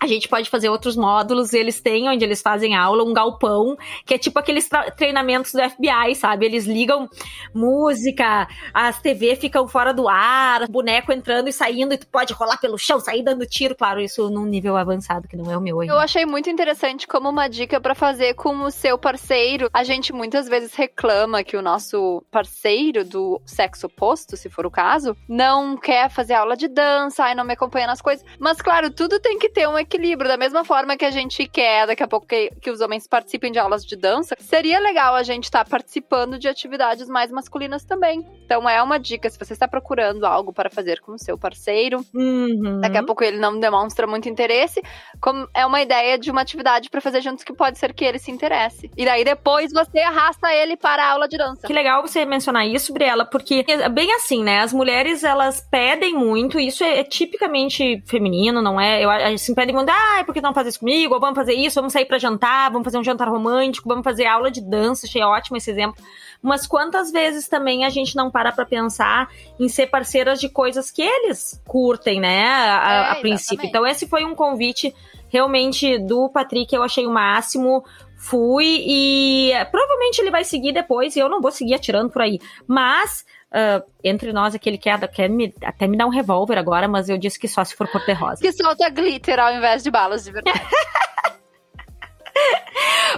a 0.00 0.06
gente 0.06 0.28
pode 0.28 0.48
fazer 0.48 0.68
outros 0.68 0.96
módulos, 0.96 1.52
eles 1.52 1.80
têm 1.80 2.08
onde 2.08 2.24
eles 2.24 2.40
fazem 2.40 2.74
aula, 2.74 3.04
um 3.04 3.12
galpão, 3.12 3.76
que 4.04 4.14
é 4.14 4.18
tipo 4.18 4.38
aqueles 4.38 4.68
treinamentos 4.96 5.52
do 5.52 5.70
FBI, 5.70 6.14
sabe? 6.14 6.46
Eles 6.46 6.66
ligam 6.66 7.08
música, 7.54 8.48
as 8.72 9.00
TV 9.00 9.36
ficam 9.36 9.66
fora 9.66 9.92
do 9.92 10.08
ar, 10.08 10.68
boneco 10.68 11.12
entrando 11.12 11.48
e 11.48 11.52
saindo, 11.52 11.94
e 11.94 11.98
tu 11.98 12.06
pode 12.06 12.32
rolar 12.32 12.58
pelo 12.58 12.78
chão, 12.78 13.00
sair 13.00 13.22
dando 13.22 13.46
tiro, 13.46 13.74
claro, 13.74 14.00
isso 14.00 14.30
num 14.30 14.44
nível 14.44 14.76
avançado, 14.76 15.26
que 15.26 15.36
não 15.36 15.50
é 15.50 15.56
o 15.56 15.60
meu 15.60 15.80
ainda. 15.80 15.92
Eu 15.92 15.98
achei 15.98 16.24
muito 16.24 16.48
interessante 16.48 17.06
como 17.06 17.28
uma 17.28 17.48
dica 17.48 17.80
para 17.80 17.94
fazer 17.94 18.34
com 18.34 18.62
o 18.62 18.70
seu 18.70 18.98
parceiro. 18.98 19.68
A 19.72 19.82
gente 19.82 20.12
muitas 20.12 20.48
vezes 20.48 20.74
reclama 20.74 21.42
que 21.42 21.56
o 21.56 21.62
nosso 21.62 22.22
parceiro 22.30 23.04
do 23.04 23.40
sexo 23.44 23.86
oposto, 23.86 24.36
se 24.36 24.48
for 24.48 24.66
o 24.66 24.70
caso, 24.70 25.16
não 25.28 25.76
quer 25.76 26.10
fazer 26.10 26.34
aula 26.34 26.56
de 26.56 26.68
dança, 26.68 27.30
e 27.30 27.34
não 27.34 27.44
me 27.44 27.54
acompanha 27.54 27.86
nas 27.86 28.00
coisas. 28.00 28.24
Mas 28.38 28.60
claro, 28.60 28.90
tudo 28.90 29.20
tem 29.20 29.38
que 29.38 29.48
ter 29.48 29.68
um 29.68 29.76
equilíbrio. 29.88 30.28
Da 30.28 30.36
mesma 30.36 30.64
forma 30.64 30.96
que 30.96 31.04
a 31.04 31.10
gente 31.10 31.46
quer 31.48 31.86
daqui 31.86 32.02
a 32.02 32.08
pouco 32.08 32.26
que, 32.26 32.50
que 32.60 32.70
os 32.70 32.80
homens 32.80 33.06
participem 33.06 33.50
de 33.50 33.58
aulas 33.58 33.84
de 33.84 33.96
dança, 33.96 34.36
seria 34.38 34.78
legal 34.78 35.14
a 35.14 35.22
gente 35.22 35.44
estar 35.44 35.64
tá 35.64 35.70
participando 35.70 36.38
de 36.38 36.46
atividades 36.46 37.08
mais 37.08 37.30
masculinas 37.32 37.84
também. 37.84 38.24
Então 38.44 38.68
é 38.68 38.82
uma 38.82 38.98
dica, 38.98 39.28
se 39.28 39.38
você 39.38 39.52
está 39.52 39.66
procurando 39.66 40.24
algo 40.24 40.52
para 40.52 40.70
fazer 40.70 41.00
com 41.00 41.12
o 41.12 41.18
seu 41.18 41.38
parceiro, 41.38 42.04
uhum. 42.14 42.80
daqui 42.80 42.98
a 42.98 43.02
pouco 43.02 43.24
ele 43.24 43.38
não 43.38 43.58
demonstra 43.58 44.06
muito 44.06 44.28
interesse, 44.28 44.82
como 45.20 45.48
é 45.54 45.64
uma 45.64 45.80
ideia 45.80 46.18
de 46.18 46.30
uma 46.30 46.42
atividade 46.42 46.90
para 46.90 47.00
fazer 47.00 47.22
juntos 47.22 47.42
que 47.42 47.52
pode 47.52 47.78
ser 47.78 47.92
que 47.92 48.04
ele 48.04 48.18
se 48.18 48.30
interesse. 48.30 48.90
E 48.96 49.04
daí 49.04 49.24
depois 49.24 49.72
você 49.72 50.00
arrasta 50.00 50.52
ele 50.52 50.76
para 50.76 51.02
a 51.02 51.12
aula 51.12 51.28
de 51.28 51.38
dança. 51.38 51.66
Que 51.66 51.72
legal 51.72 52.02
você 52.02 52.24
mencionar 52.24 52.66
isso, 52.66 52.92
Briela, 52.92 53.24
porque 53.24 53.64
é 53.66 53.88
bem 53.88 54.12
assim, 54.14 54.42
né? 54.42 54.60
As 54.60 54.72
mulheres 54.72 55.24
elas 55.24 55.60
pedem 55.70 56.14
muito, 56.14 56.58
isso 56.58 56.84
é, 56.84 57.00
é 57.00 57.04
tipicamente 57.04 58.02
feminino, 58.06 58.60
não 58.60 58.80
é? 58.80 59.04
Eu, 59.04 59.10
assim, 59.10 59.54
pedem 59.54 59.77
mundo, 59.78 59.90
ah, 59.90 60.22
por 60.24 60.34
que 60.34 60.40
não 60.40 60.54
fazer 60.54 60.70
isso 60.70 60.80
comigo? 60.80 61.14
Ou 61.14 61.20
vamos 61.20 61.36
fazer 61.36 61.54
isso, 61.54 61.76
vamos 61.76 61.92
sair 61.92 62.04
para 62.04 62.18
jantar, 62.18 62.70
vamos 62.70 62.84
fazer 62.84 62.98
um 62.98 63.04
jantar 63.04 63.28
romântico, 63.28 63.88
vamos 63.88 64.04
fazer 64.04 64.26
aula 64.26 64.50
de 64.50 64.60
dança, 64.60 65.06
achei 65.06 65.22
ótimo 65.22 65.56
esse 65.56 65.70
exemplo. 65.70 66.02
Mas 66.42 66.66
quantas 66.66 67.10
vezes 67.10 67.48
também 67.48 67.84
a 67.84 67.88
gente 67.88 68.14
não 68.14 68.30
para 68.30 68.52
pra 68.52 68.64
pensar 68.64 69.28
em 69.58 69.68
ser 69.68 69.88
parceiras 69.88 70.40
de 70.40 70.48
coisas 70.48 70.90
que 70.90 71.02
eles 71.02 71.60
curtem, 71.66 72.20
né? 72.20 72.44
A, 72.46 72.92
é, 72.92 73.10
a 73.12 73.14
princípio. 73.16 73.66
Então, 73.66 73.86
esse 73.86 74.06
foi 74.06 74.24
um 74.24 74.34
convite 74.34 74.94
realmente 75.28 75.98
do 75.98 76.28
Patrick, 76.28 76.74
eu 76.74 76.82
achei 76.82 77.06
o 77.06 77.10
máximo 77.10 77.84
fui 78.18 78.82
e 78.84 79.52
provavelmente 79.70 80.20
ele 80.20 80.30
vai 80.30 80.42
seguir 80.42 80.72
depois 80.72 81.14
e 81.14 81.20
eu 81.20 81.28
não 81.28 81.40
vou 81.40 81.52
seguir 81.52 81.74
atirando 81.74 82.10
por 82.10 82.20
aí. 82.20 82.40
Mas 82.66 83.24
Uh, 83.50 83.82
entre 84.04 84.32
nós, 84.32 84.54
aquele 84.54 84.76
que 84.76 84.84
quer, 84.84 85.08
quer 85.08 85.28
me, 85.28 85.54
até 85.62 85.86
me 85.86 85.96
dar 85.96 86.06
um 86.06 86.10
revólver 86.10 86.58
agora, 86.58 86.86
mas 86.86 87.08
eu 87.08 87.16
disse 87.16 87.38
que 87.38 87.48
só 87.48 87.64
se 87.64 87.74
for 87.74 87.88
cor-de-rosa. 87.88 88.42
Que 88.42 88.52
solta 88.52 88.88
glitter 88.90 89.40
ao 89.40 89.52
invés 89.52 89.82
de 89.82 89.90
balas 89.90 90.24
de 90.24 90.32
verdade. 90.32 90.60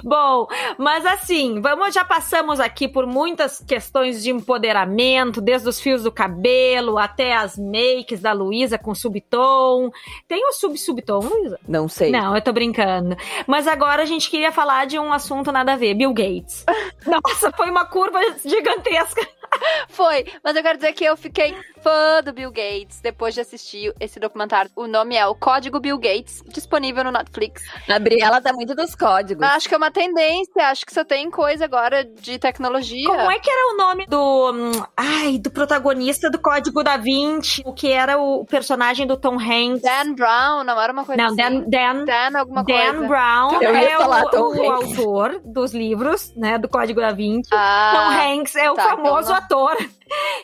Bom, 0.02 0.46
mas 0.78 1.04
assim, 1.04 1.60
vamos 1.60 1.92
já 1.94 2.04
passamos 2.04 2.60
aqui 2.60 2.88
por 2.88 3.06
muitas 3.06 3.60
questões 3.60 4.22
de 4.22 4.30
empoderamento, 4.30 5.40
desde 5.40 5.68
os 5.68 5.80
fios 5.80 6.04
do 6.04 6.12
cabelo 6.12 6.96
até 6.96 7.34
as 7.34 7.58
makes 7.58 8.20
da 8.20 8.32
Luísa 8.32 8.78
com 8.78 8.94
subtom. 8.94 9.90
Tem 10.26 10.46
o 10.46 10.52
sub-subtom, 10.52 11.20
Luísa? 11.20 11.58
Não 11.66 11.88
sei. 11.88 12.10
Não, 12.10 12.34
eu 12.34 12.42
tô 12.42 12.52
brincando. 12.52 13.16
Mas 13.46 13.66
agora 13.66 14.02
a 14.02 14.06
gente 14.06 14.30
queria 14.30 14.52
falar 14.52 14.86
de 14.86 14.98
um 14.98 15.12
assunto 15.12 15.52
nada 15.52 15.74
a 15.74 15.76
ver, 15.76 15.94
Bill 15.94 16.12
Gates. 16.14 16.64
Nossa, 17.04 17.50
foi 17.52 17.70
uma 17.70 17.84
curva 17.84 18.20
gigantesca. 18.44 19.26
Foi, 19.88 20.24
mas 20.44 20.56
eu 20.56 20.62
quero 20.62 20.78
dizer 20.78 20.92
que 20.92 21.04
eu 21.04 21.16
fiquei 21.16 21.54
fã 21.82 22.22
do 22.22 22.32
Bill 22.32 22.50
Gates 22.50 23.00
depois 23.00 23.34
de 23.34 23.40
assistir 23.40 23.92
esse 23.98 24.20
documentário. 24.20 24.70
O 24.76 24.86
nome 24.86 25.16
é 25.16 25.26
O 25.26 25.34
Código 25.34 25.80
Bill 25.80 25.98
Gates, 25.98 26.42
disponível 26.48 27.04
no 27.04 27.10
Netflix. 27.10 27.62
A 27.88 27.98
Briela 27.98 28.40
tá 28.40 28.52
muito 28.52 28.74
dos 28.74 28.94
códigos. 28.94 29.42
Acho 29.46 29.68
que 29.68 29.74
é 29.74 29.78
uma 29.78 29.90
tendência, 29.90 30.68
acho 30.68 30.84
que 30.86 30.92
só 30.94 31.04
tem 31.04 31.30
coisa 31.30 31.64
agora 31.64 32.04
de 32.04 32.38
tecnologia. 32.38 33.06
Como 33.08 33.30
é 33.30 33.38
que 33.38 33.50
era 33.50 33.74
o 33.74 33.76
nome 33.76 34.06
do. 34.06 34.52
hum, 34.52 34.72
Ai, 34.96 35.38
do 35.38 35.50
protagonista 35.50 36.30
do 36.30 36.38
Código 36.38 36.82
da 36.82 36.96
Vinci, 36.96 37.62
o 37.64 37.72
que 37.72 37.90
era 37.90 38.18
o 38.18 38.44
personagem 38.44 39.06
do 39.06 39.16
Tom 39.16 39.38
Hanks? 39.40 39.82
Dan 39.82 40.14
Brown, 40.14 40.64
não 40.64 40.80
era 40.80 40.92
uma 40.92 41.04
coisa 41.04 41.20
Não, 41.22 41.28
assim? 41.28 41.36
Dan, 41.36 41.60
Dan, 41.68 42.04
Dan 42.04 42.38
alguma 42.38 42.62
Dan 42.64 42.92
coisa. 42.92 43.06
Brown 43.08 43.62
Eu 43.62 43.74
ia 43.74 43.90
é 43.90 43.96
falar 43.96 44.24
o, 44.24 44.30
Tom 44.30 44.48
o 44.56 44.72
Hanks. 44.72 44.98
autor 44.98 45.40
dos 45.44 45.72
livros, 45.74 46.34
né, 46.36 46.58
do 46.58 46.68
Código 46.68 47.00
da 47.00 47.12
Vinci. 47.12 47.48
Ah, 47.52 47.92
Tom 47.94 48.20
Hanks 48.40 48.56
é 48.56 48.70
o 48.70 48.74
tá, 48.74 48.82
famoso 48.90 49.32
então 49.32 49.39
ator 49.40 49.76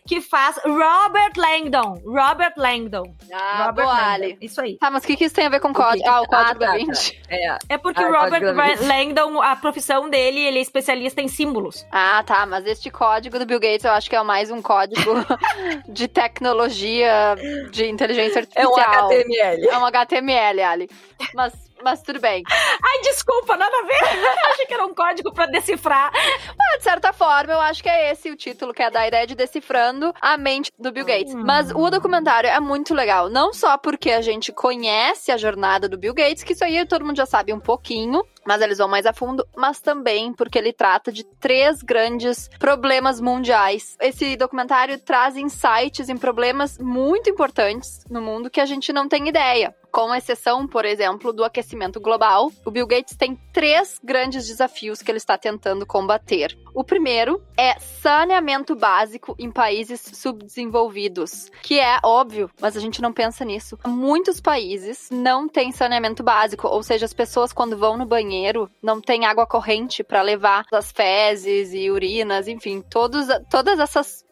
que 0.06 0.20
faz 0.20 0.56
Robert 0.64 1.32
Langdon. 1.36 2.00
Robert 2.04 2.54
Langdon. 2.56 3.14
Ah, 3.32 3.66
Robert 3.66 3.84
boa, 3.84 3.94
Langdon. 3.96 4.12
Ali. 4.24 4.38
Isso 4.40 4.60
aí. 4.60 4.76
Tá, 4.78 4.90
mas 4.90 5.02
o 5.04 5.06
que, 5.06 5.16
que 5.16 5.24
isso 5.24 5.34
tem 5.34 5.46
a 5.46 5.48
ver 5.48 5.60
com 5.60 5.72
código? 5.72 6.08
Ah, 6.08 6.20
o 6.22 6.26
código 6.26 6.58
da 6.60 6.66
tá, 6.68 6.72
Vinci. 6.74 7.12
tá. 7.12 7.34
É. 7.34 7.58
É 7.70 7.78
porque 7.78 8.02
Ah, 8.02 8.08
o 8.08 8.12
Robert 8.12 8.40
da. 8.54 8.86
Langdon, 8.86 9.40
a 9.42 9.56
profissão 9.56 10.08
dele, 10.08 10.40
ele 10.40 10.58
é 10.58 10.62
especialista 10.62 11.20
em 11.20 11.28
símbolos. 11.28 11.84
Ah, 11.90 12.22
tá, 12.24 12.46
mas 12.46 12.64
este 12.66 12.90
código 12.90 13.38
do 13.38 13.46
Bill 13.46 13.60
Gates 13.60 13.84
eu 13.84 13.92
acho 13.92 14.08
que 14.08 14.16
é 14.16 14.22
mais 14.22 14.50
um 14.50 14.62
código 14.62 15.12
de 15.88 16.06
tecnologia 16.08 17.34
de 17.72 17.86
inteligência 17.88 18.46
É 18.54 18.66
um 18.66 18.76
artificial. 18.76 19.06
HTML. 19.06 19.68
É 19.68 19.78
um 19.78 19.84
HTML, 19.86 20.62
Ali. 20.62 20.90
Mas, 21.34 21.52
mas 21.82 22.02
tudo 22.02 22.20
bem. 22.20 22.42
Ai, 22.48 23.00
desculpa, 23.02 23.56
nada 23.56 23.76
a 23.76 23.82
ver. 23.86 24.48
Achei 24.52 24.66
que 24.66 24.74
era 24.74 24.86
um 24.86 24.94
código 24.94 25.32
pra 25.32 25.46
decifrar. 25.46 26.10
Mas, 26.12 26.78
de 26.78 26.84
certa 26.84 27.12
forma, 27.12 27.52
eu 27.52 27.60
acho 27.60 27.82
que 27.82 27.88
é 27.88 28.10
esse 28.10 28.30
o 28.30 28.36
título, 28.36 28.72
que 28.72 28.82
é 28.82 28.90
da 28.90 29.06
ideia 29.06 29.26
de 29.26 29.34
decifrando 29.34 30.12
a 30.20 30.36
mente 30.36 30.70
do 30.78 30.92
Bill 30.92 31.04
Gates. 31.04 31.34
Hum. 31.34 31.42
Mas 31.44 31.70
o 31.70 31.90
documentário 31.90 32.48
é 32.48 32.60
muito 32.60 32.94
legal. 32.94 33.28
Não 33.28 33.52
só 33.52 33.76
porque 33.78 34.10
a 34.10 34.20
gente 34.20 34.52
conhece 34.52 35.30
a 35.30 35.36
jornada 35.36 35.88
do 35.88 35.98
Bill 35.98 36.14
Gates, 36.14 36.42
que 36.42 36.52
isso 36.52 36.64
aí 36.64 36.84
todo 36.86 37.04
mundo 37.04 37.16
já 37.16 37.26
sabe 37.26 37.52
um 37.52 37.60
pouquinho, 37.60 38.22
mas 38.44 38.62
eles 38.62 38.78
vão 38.78 38.88
mais 38.88 39.06
a 39.06 39.12
fundo, 39.12 39.46
mas 39.56 39.80
também 39.80 40.32
porque 40.32 40.58
ele 40.58 40.72
trata 40.72 41.10
de 41.10 41.24
três 41.24 41.82
grandes 41.82 42.48
problemas 42.58 43.20
mundiais. 43.20 43.96
Esse 44.00 44.36
documentário 44.36 44.98
traz 44.98 45.36
insights 45.36 46.08
em 46.08 46.16
problemas 46.16 46.78
muito 46.78 47.28
importantes 47.28 48.04
no 48.10 48.20
mundo 48.20 48.50
que 48.50 48.60
a 48.60 48.66
gente 48.66 48.92
não 48.92 49.08
tem 49.08 49.28
ideia. 49.28 49.74
Com 49.96 50.14
exceção, 50.14 50.66
por 50.66 50.84
exemplo, 50.84 51.32
do 51.32 51.42
aquecimento 51.42 51.98
global, 51.98 52.52
o 52.66 52.70
Bill 52.70 52.86
Gates 52.86 53.16
tem 53.16 53.34
três 53.50 53.98
grandes 54.04 54.46
desafios 54.46 55.00
que 55.00 55.10
ele 55.10 55.16
está 55.16 55.38
tentando 55.38 55.86
combater. 55.86 56.54
O 56.74 56.84
primeiro 56.84 57.42
é 57.56 57.78
saneamento 57.78 58.76
básico 58.76 59.34
em 59.38 59.50
países 59.50 60.02
subdesenvolvidos, 60.02 61.50
que 61.62 61.80
é 61.80 61.98
óbvio, 62.04 62.50
mas 62.60 62.76
a 62.76 62.80
gente 62.80 63.00
não 63.00 63.10
pensa 63.10 63.42
nisso. 63.42 63.78
Muitos 63.86 64.38
países 64.38 65.08
não 65.10 65.48
têm 65.48 65.72
saneamento 65.72 66.22
básico, 66.22 66.68
ou 66.68 66.82
seja, 66.82 67.06
as 67.06 67.14
pessoas 67.14 67.50
quando 67.50 67.74
vão 67.74 67.96
no 67.96 68.04
banheiro 68.04 68.70
não 68.82 69.00
têm 69.00 69.24
água 69.24 69.46
corrente 69.46 70.04
para 70.04 70.20
levar 70.20 70.66
as 70.74 70.92
fezes 70.92 71.72
e 71.72 71.90
urinas, 71.90 72.48
enfim, 72.48 72.82
todos, 72.82 73.28
todas 73.48 73.78
essas 73.78 74.25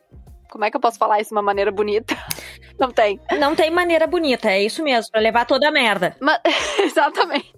como 0.54 0.64
é 0.64 0.70
que 0.70 0.76
eu 0.76 0.80
posso 0.80 0.98
falar 0.98 1.20
isso 1.20 1.30
de 1.30 1.34
uma 1.34 1.42
maneira 1.42 1.72
bonita? 1.72 2.16
Não 2.78 2.88
tem. 2.92 3.20
Não 3.40 3.56
tem 3.56 3.72
maneira 3.72 4.06
bonita, 4.06 4.48
é 4.48 4.62
isso 4.62 4.84
mesmo, 4.84 5.10
pra 5.10 5.20
levar 5.20 5.44
toda 5.46 5.66
a 5.66 5.70
merda. 5.72 6.16
Mas, 6.20 6.38
exatamente. 6.78 7.52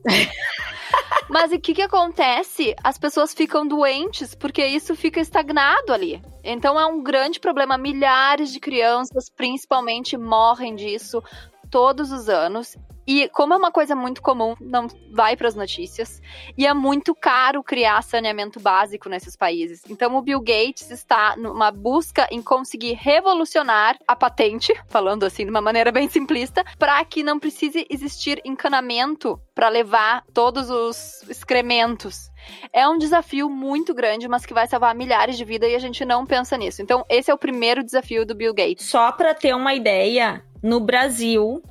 Mas 1.29 1.53
o 1.53 1.61
que 1.61 1.75
que 1.75 1.83
acontece? 1.83 2.75
As 2.83 2.97
pessoas 2.97 3.35
ficam 3.35 3.67
doentes 3.67 4.35
porque 4.35 4.65
isso 4.65 4.97
fica 4.97 5.21
estagnado 5.21 5.93
ali. 5.93 6.23
Então 6.43 6.81
é 6.81 6.87
um 6.87 7.03
grande 7.03 7.39
problema. 7.39 7.77
Milhares 7.77 8.51
de 8.51 8.61
crianças, 8.61 9.29
principalmente, 9.29 10.17
morrem 10.17 10.75
disso 10.75 11.23
todos 11.71 12.11
os 12.11 12.31
anos. 12.31 12.79
E 13.07 13.29
como 13.29 13.55
é 13.55 13.57
uma 13.57 13.71
coisa 13.71 13.95
muito 13.95 14.21
comum, 14.21 14.55
não 14.61 14.89
vai 15.13 15.37
para 15.37 15.49
as 15.49 15.55
notícias. 15.55 16.21
E 16.57 16.67
é 16.67 16.75
muito 16.75 17.15
caro 17.15 17.63
criar 17.63 18.03
saneamento 18.03 18.59
básico 18.59 19.09
nesses 19.09 19.37
países. 19.37 19.83
Então 19.89 20.17
o 20.17 20.23
Bill 20.23 20.41
Gates 20.41 20.91
está 20.91 21.37
numa 21.37 21.71
busca 21.71 22.27
em 22.31 22.43
conseguir 22.43 22.95
revolucionar 22.95 23.97
a 24.07 24.17
patente, 24.17 24.75
falando 24.89 25.25
assim 25.25 25.45
de 25.45 25.51
uma 25.51 25.61
maneira 25.61 25.93
bem 25.93 26.09
simplista, 26.09 26.65
para 26.79 27.05
que 27.05 27.23
não 27.23 27.39
precise 27.39 27.87
existir 27.89 28.41
encanamento 28.45 29.41
para 29.55 29.69
levar 29.69 30.25
todos 30.35 30.69
os 30.69 31.23
excrementos. 31.31 32.31
É 32.73 32.89
um 32.89 32.99
desafio 32.99 33.49
muito 33.49 33.95
grande, 33.95 34.29
mas 34.29 34.45
que 34.45 34.55
vai 34.55 34.67
salvar 34.67 34.95
milhares 34.95 35.37
de 35.37 35.45
vidas 35.45 35.71
e 35.71 35.75
a 35.75 35.79
gente 35.79 36.05
não 36.05 36.27
pensa 36.27 36.57
nisso. 36.57 36.83
Então, 36.83 37.05
esse 37.09 37.31
é 37.31 37.35
o 37.35 37.39
primeiro 37.39 37.83
desafio 37.83 38.27
do 38.27 38.35
Bill 38.35 38.55
Gates. 38.55 38.87
Só 38.87 39.11
pra 39.13 39.35
ter 39.35 39.55
uma 39.55 39.75
ideia, 39.75 40.45
no 40.63 40.81
Brasil, 40.81 41.63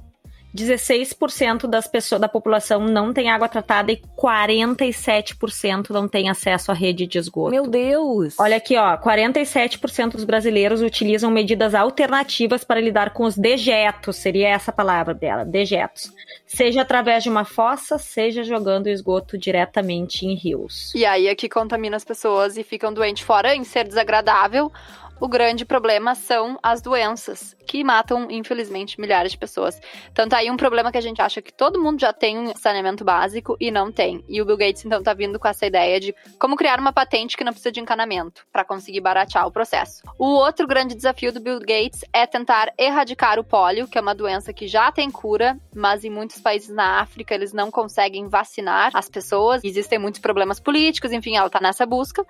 16% 0.56 1.68
das 1.68 1.88
pessoas 1.88 2.22
da 2.22 2.30
população 2.30 2.80
não 2.80 3.14
tem 3.14 3.30
água 3.30 3.50
tratada 3.50 3.92
e 3.92 4.02
47% 4.18 5.90
não 5.90 6.08
tem 6.08 6.30
acesso 6.30 6.72
à 6.72 6.74
rede 6.74 7.06
de 7.06 7.18
esgoto. 7.18 7.52
Meu 7.52 7.68
Deus. 7.68 8.36
Olha 8.40 8.58
aqui, 8.58 8.78
ó, 8.78 8.98
47% 8.98 10.14
dos 10.14 10.24
brasileiros 10.24 10.82
utilizam 10.82 11.30
medidas 11.30 11.76
alternativas 11.76 12.64
para 12.64 12.80
lidar 12.80 13.12
com 13.12 13.24
os 13.24 13.36
dejetos, 13.36 14.16
seria 14.16 14.48
essa 14.48 14.72
a 14.72 14.74
palavra 14.74 15.14
dela, 15.14 15.44
dejetos. 15.44 16.12
Seja 16.46 16.82
através 16.82 17.24
de 17.24 17.30
uma 17.30 17.44
fossa, 17.44 17.98
seja 17.98 18.44
jogando 18.44 18.86
o 18.86 18.90
esgoto 18.90 19.38
diretamente 19.38 20.26
em 20.26 20.36
rios. 20.36 20.94
E 20.96 21.06
aí 21.06 21.28
é 21.28 21.36
que 21.36 21.50
contamina 21.50 21.98
as 21.98 22.06
pessoas 22.06 22.58
e 22.58 22.64
ficam 22.64 22.94
doentes. 22.94 23.24
Fora 23.24 23.56
em 23.56 23.64
ser 23.64 23.86
desagradável, 23.86 24.72
o 25.20 25.28
grande 25.28 25.66
problema 25.66 26.14
são 26.14 26.60
as 26.62 26.82
doenças, 26.82 27.55
que 27.66 27.84
matam, 27.84 28.28
infelizmente, 28.30 29.00
milhares 29.00 29.32
de 29.32 29.38
pessoas. 29.38 29.80
Então 30.12 30.28
tá 30.28 30.38
aí 30.38 30.50
um 30.50 30.58
problema 30.58 30.92
que 30.92 30.98
a 30.98 31.02
gente 31.02 31.22
acha 31.22 31.42
que 31.42 31.52
todo 31.52 31.82
mundo 31.82 32.00
já 32.00 32.14
tem 32.14 32.38
um 32.38 32.56
saneamento 32.56 33.04
básico 33.04 33.58
e 33.60 33.72
não 33.72 33.92
tem. 33.92 34.24
E 34.30 34.42
o 34.42 34.46
Bill 34.46 34.58
Gates, 34.58 34.86
então, 34.86 35.02
tá 35.02 35.14
vindo 35.14 35.40
com 35.40 35.48
essa 35.48 35.66
ideia 35.66 36.00
de 36.00 36.16
como 36.40 36.56
criar 36.56 36.80
uma 36.80 36.94
patente 36.94 37.36
que 37.36 37.44
não 37.44 37.52
precisa 37.52 37.72
de 37.72 37.80
encanamento, 37.80 38.46
para 38.52 38.64
conseguir 38.64 39.02
baratear 39.02 39.48
o 39.48 39.52
processo. 39.52 40.02
O 40.18 40.28
outro 40.28 40.68
grande 40.68 40.96
desafio 40.96 41.32
do 41.32 41.40
Bill 41.40 41.60
Gates 41.60 42.06
é 42.14 42.26
tentar 42.26 42.74
erradicar 42.78 43.40
o 43.40 43.44
pólio, 43.44 43.88
que 43.88 43.98
é 43.98 44.02
uma 44.02 44.16
doença 44.16 44.54
que 44.54 44.68
já 44.68 44.92
tem 44.92 45.10
cura, 45.10 45.58
mas 45.74 46.04
em 46.04 46.10
muitos 46.10 46.40
países 46.40 46.70
na 46.70 47.00
África 47.02 47.34
eles 47.34 47.54
não 47.54 47.72
conseguem 47.72 48.28
vacinar 48.28 48.92
as 48.94 49.10
pessoas. 49.10 49.62
Existem 49.64 50.00
muitos 50.00 50.22
problemas 50.22 50.60
políticos, 50.60 51.12
enfim, 51.12 51.36
ela 51.36 51.50
tá 51.50 51.60
nessa 51.60 51.86
busca. 51.86 52.26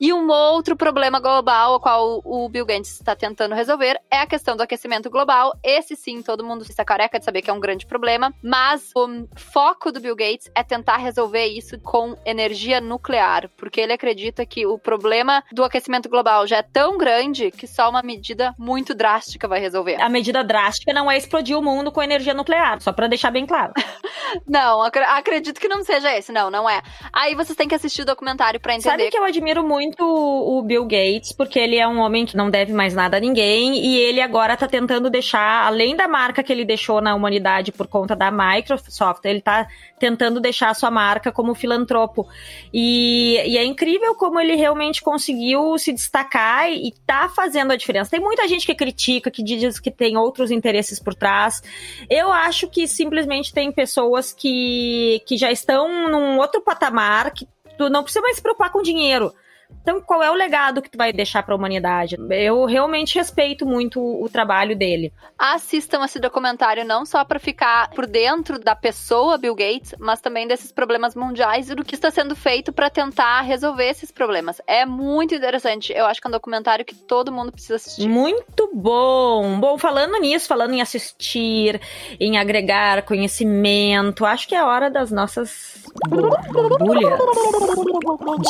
E 0.00 0.12
um 0.12 0.28
outro 0.28 0.76
problema 0.76 1.20
global, 1.20 1.74
o 1.74 1.80
qual 1.80 2.20
o 2.24 2.48
Bill 2.48 2.66
Gates 2.66 2.92
está 2.92 3.14
tentando 3.14 3.54
resolver, 3.54 4.00
é 4.10 4.18
a 4.18 4.26
questão 4.26 4.56
do 4.56 4.62
aquecimento 4.72 5.10
global. 5.10 5.52
Esse 5.62 5.94
sim, 5.94 6.22
todo 6.22 6.42
mundo 6.44 6.62
está 6.62 6.82
careca 6.84 7.18
de 7.18 7.24
saber 7.26 7.42
que 7.42 7.50
é 7.50 7.52
um 7.52 7.60
grande 7.60 7.84
problema, 7.86 8.32
mas 8.42 8.90
o 8.96 9.26
foco 9.36 9.92
do 9.92 10.00
Bill 10.00 10.16
Gates 10.16 10.50
é 10.54 10.62
tentar 10.62 10.96
resolver 10.96 11.44
isso 11.46 11.78
com 11.80 12.16
energia 12.24 12.80
nuclear, 12.80 13.50
porque 13.56 13.80
ele 13.82 13.92
acredita 13.92 14.46
que 14.46 14.64
o 14.66 14.78
problema 14.78 15.44
do 15.52 15.62
aquecimento 15.62 16.08
global 16.08 16.46
já 16.46 16.56
é 16.58 16.62
tão 16.62 16.96
grande 16.96 17.50
que 17.50 17.66
só 17.66 17.90
uma 17.90 18.02
medida 18.02 18.54
muito 18.58 18.94
drástica 18.94 19.46
vai 19.46 19.60
resolver. 19.60 20.00
A 20.00 20.08
medida 20.08 20.42
drástica 20.42 20.92
não 20.94 21.10
é 21.10 21.18
explodir 21.18 21.56
o 21.58 21.62
mundo 21.62 21.92
com 21.92 22.02
energia 22.02 22.32
nuclear, 22.32 22.80
só 22.80 22.92
pra 22.92 23.06
deixar 23.06 23.30
bem 23.30 23.44
claro. 23.44 23.72
Não, 24.48 24.82
acre- 24.82 25.04
acredito 25.04 25.60
que 25.60 25.68
não 25.68 25.84
seja 25.84 26.16
esse, 26.16 26.32
não, 26.32 26.50
não 26.50 26.68
é. 26.68 26.80
Aí 27.12 27.34
vocês 27.34 27.54
têm 27.54 27.68
que 27.68 27.74
assistir 27.74 28.00
o 28.00 28.04
documentário 28.06 28.58
pra 28.58 28.72
entender. 28.74 28.88
Sabe 28.90 29.10
que 29.10 29.18
eu 29.18 29.24
admiro 29.24 29.62
muito 29.62 30.02
o 30.02 30.62
Bill 30.62 30.84
Gates, 30.84 31.32
porque 31.36 31.58
ele 31.58 31.76
é 31.76 31.86
um 31.86 31.98
homem 32.00 32.24
que 32.24 32.34
não 32.34 32.48
deve 32.50 32.72
mais 32.72 32.94
nada 32.94 33.18
a 33.18 33.20
ninguém 33.20 33.76
e 33.84 33.98
ele 33.98 34.22
agora 34.22 34.54
tá 34.62 34.68
tentando 34.68 35.10
deixar, 35.10 35.66
além 35.66 35.96
da 35.96 36.06
marca 36.06 36.42
que 36.42 36.52
ele 36.52 36.64
deixou 36.64 37.00
na 37.00 37.14
humanidade 37.14 37.72
por 37.72 37.86
conta 37.86 38.14
da 38.14 38.30
Microsoft, 38.30 39.24
ele 39.24 39.40
tá 39.40 39.66
tentando 39.98 40.40
deixar 40.40 40.70
a 40.70 40.74
sua 40.74 40.90
marca 40.90 41.32
como 41.32 41.54
filantropo. 41.54 42.28
E, 42.72 43.34
e 43.44 43.58
é 43.58 43.64
incrível 43.64 44.14
como 44.14 44.38
ele 44.38 44.54
realmente 44.54 45.02
conseguiu 45.02 45.76
se 45.78 45.92
destacar 45.92 46.70
e, 46.70 46.88
e 46.88 46.92
tá 47.06 47.28
fazendo 47.28 47.72
a 47.72 47.76
diferença. 47.76 48.10
Tem 48.10 48.20
muita 48.20 48.46
gente 48.46 48.64
que 48.64 48.74
critica, 48.74 49.30
que 49.30 49.42
diz 49.42 49.80
que 49.80 49.90
tem 49.90 50.16
outros 50.16 50.50
interesses 50.50 51.00
por 51.00 51.14
trás. 51.14 51.62
Eu 52.08 52.30
acho 52.30 52.68
que 52.68 52.86
simplesmente 52.86 53.52
tem 53.52 53.72
pessoas 53.72 54.32
que, 54.32 55.22
que 55.26 55.36
já 55.36 55.50
estão 55.50 56.08
num 56.10 56.38
outro 56.38 56.60
patamar, 56.60 57.32
que 57.32 57.48
tu 57.76 57.90
não 57.90 58.02
precisa 58.02 58.22
mais 58.22 58.36
se 58.36 58.42
preocupar 58.42 58.70
com 58.70 58.82
dinheiro. 58.82 59.34
Então, 59.82 60.00
qual 60.00 60.22
é 60.22 60.30
o 60.30 60.34
legado 60.34 60.82
que 60.82 60.90
tu 60.90 60.98
vai 60.98 61.12
deixar 61.12 61.42
para 61.42 61.54
a 61.54 61.56
humanidade? 61.56 62.16
Eu 62.30 62.64
realmente 62.64 63.16
respeito 63.16 63.66
muito 63.66 64.00
o 64.00 64.28
trabalho 64.28 64.76
dele. 64.76 65.12
Assistam 65.38 66.04
esse 66.04 66.18
documentário 66.18 66.84
não 66.84 67.04
só 67.04 67.24
para 67.24 67.38
ficar 67.38 67.90
por 67.90 68.06
dentro 68.06 68.58
da 68.58 68.74
pessoa 68.74 69.38
Bill 69.38 69.54
Gates, 69.54 69.94
mas 69.98 70.20
também 70.20 70.46
desses 70.46 70.70
problemas 70.70 71.14
mundiais 71.14 71.70
e 71.70 71.74
do 71.74 71.84
que 71.84 71.94
está 71.94 72.10
sendo 72.10 72.36
feito 72.36 72.72
para 72.72 72.90
tentar 72.90 73.40
resolver 73.42 73.88
esses 73.88 74.10
problemas. 74.10 74.60
É 74.66 74.84
muito 74.84 75.34
interessante. 75.34 75.92
Eu 75.92 76.06
acho 76.06 76.20
que 76.20 76.26
é 76.26 76.30
um 76.30 76.32
documentário 76.32 76.84
que 76.84 76.94
todo 76.94 77.32
mundo 77.32 77.52
precisa 77.52 77.76
assistir. 77.76 78.08
Muito 78.08 78.70
bom. 78.74 79.58
Bom, 79.58 79.78
falando 79.78 80.18
nisso, 80.20 80.48
falando 80.48 80.74
em 80.74 80.82
assistir, 80.82 81.80
em 82.20 82.38
agregar 82.38 83.02
conhecimento, 83.02 84.24
acho 84.24 84.48
que 84.48 84.54
é 84.54 84.62
hora 84.62 84.90
das 84.90 85.10
nossas 85.10 85.84
borbulhas 86.08 87.18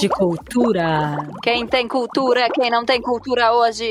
de 0.00 0.08
cultura. 0.08 1.11
Quem 1.42 1.66
tem 1.66 1.88
cultura, 1.88 2.48
quem 2.50 2.70
não 2.70 2.84
tem 2.84 3.00
cultura 3.00 3.52
hoje. 3.52 3.84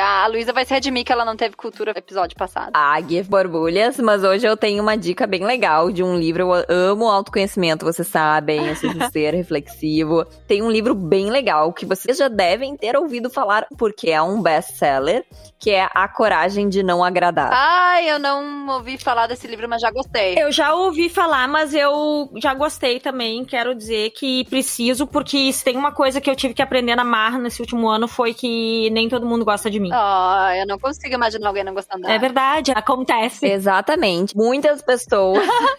A 0.00 0.26
Luísa 0.28 0.52
vai 0.52 0.64
se 0.64 0.72
redimir 0.72 1.04
que 1.04 1.12
ela 1.12 1.24
não 1.24 1.36
teve 1.36 1.56
cultura 1.56 1.92
no 1.92 1.98
episódio 1.98 2.36
passado. 2.36 2.70
Águia 2.74 3.24
borbulhas, 3.24 3.98
mas 3.98 4.22
hoje 4.22 4.46
eu 4.46 4.56
tenho 4.56 4.82
uma 4.82 4.96
dica 4.96 5.26
bem 5.26 5.44
legal 5.44 5.90
de 5.90 6.02
um 6.02 6.16
livro. 6.16 6.42
Eu 6.42 6.64
amo 6.68 7.08
autoconhecimento, 7.08 7.84
vocês 7.84 8.08
sabem, 8.08 8.66
eu 8.66 8.76
sou 8.76 8.90
ser 9.10 9.34
reflexivo. 9.34 10.24
Tem 10.46 10.62
um 10.62 10.70
livro 10.70 10.94
bem 10.94 11.30
legal 11.30 11.72
que 11.72 11.86
vocês 11.86 12.16
já 12.16 12.28
devem 12.28 12.76
ter 12.76 12.96
ouvido 12.96 13.30
falar, 13.30 13.66
porque 13.78 14.10
é 14.10 14.20
um 14.20 14.42
best-seller, 14.42 15.24
que 15.58 15.70
é 15.70 15.88
A 15.94 16.08
Coragem 16.08 16.68
de 16.68 16.82
Não 16.82 17.02
Agradar. 17.02 17.50
Ai, 17.52 18.10
eu 18.10 18.18
não 18.18 18.68
ouvi 18.68 18.98
falar 18.98 19.26
desse 19.26 19.46
livro, 19.46 19.68
mas 19.68 19.80
já 19.80 19.90
gostei. 19.90 20.34
Eu 20.38 20.52
já 20.52 20.74
ouvi 20.74 21.08
falar, 21.08 21.48
mas 21.48 21.74
eu 21.74 22.30
já 22.36 22.54
gostei 22.54 23.00
também. 23.00 23.44
Quero 23.44 23.74
dizer 23.74 24.10
que 24.10 24.44
preciso, 24.44 25.06
porque 25.06 25.52
se 25.52 25.64
tem 25.64 25.76
uma 25.76 25.92
coisa 25.92 26.20
que 26.20 26.30
eu 26.30 26.36
tive 26.36 26.54
que 26.54 26.62
aprender 26.66 26.86
aprender 26.86 26.96
na 26.96 27.04
marra 27.04 27.38
nesse 27.38 27.60
último 27.60 27.88
ano 27.88 28.06
foi 28.06 28.32
que 28.32 28.90
nem 28.90 29.08
todo 29.08 29.26
mundo 29.26 29.44
gosta 29.44 29.70
de 29.70 29.80
mim. 29.80 29.90
Oh, 29.92 30.50
eu 30.54 30.66
não 30.66 30.78
consigo 30.78 31.14
imaginar 31.14 31.48
alguém 31.48 31.64
não 31.64 31.74
gostando 31.74 32.02
dela. 32.02 32.14
É 32.14 32.18
verdade, 32.18 32.72
acontece. 32.72 33.46
Exatamente. 33.46 34.36
Muitas 34.36 34.82
pessoas. 34.82 35.46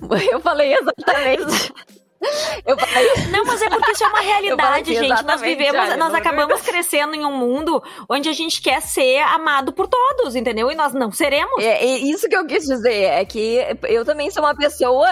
eu 0.30 0.40
falei 0.40 0.74
exatamente. 0.74 1.72
Eu. 2.66 2.76
Não, 3.30 3.44
mas 3.44 3.62
é 3.62 3.68
porque 3.68 3.92
isso 3.92 4.04
é 4.04 4.08
uma 4.08 4.20
realidade, 4.20 4.96
assim, 4.96 5.06
gente. 5.08 5.24
Nós 5.24 5.40
vivemos, 5.40 5.96
nós 5.96 6.14
acabamos 6.14 6.60
crescendo 6.62 7.14
em 7.14 7.24
um 7.24 7.36
mundo 7.36 7.82
onde 8.08 8.28
a 8.28 8.32
gente 8.32 8.60
quer 8.60 8.82
ser 8.82 9.18
amado 9.20 9.72
por 9.72 9.86
todos, 9.86 10.34
entendeu? 10.34 10.70
E 10.70 10.74
nós 10.74 10.92
não 10.92 11.12
seremos. 11.12 11.62
É, 11.62 11.84
é 11.84 11.98
isso 11.98 12.28
que 12.28 12.36
eu 12.36 12.46
quis 12.46 12.64
dizer. 12.64 13.04
É 13.04 13.24
que 13.24 13.58
eu 13.88 14.04
também 14.04 14.30
sou 14.30 14.42
uma 14.42 14.54
pessoa 14.54 15.08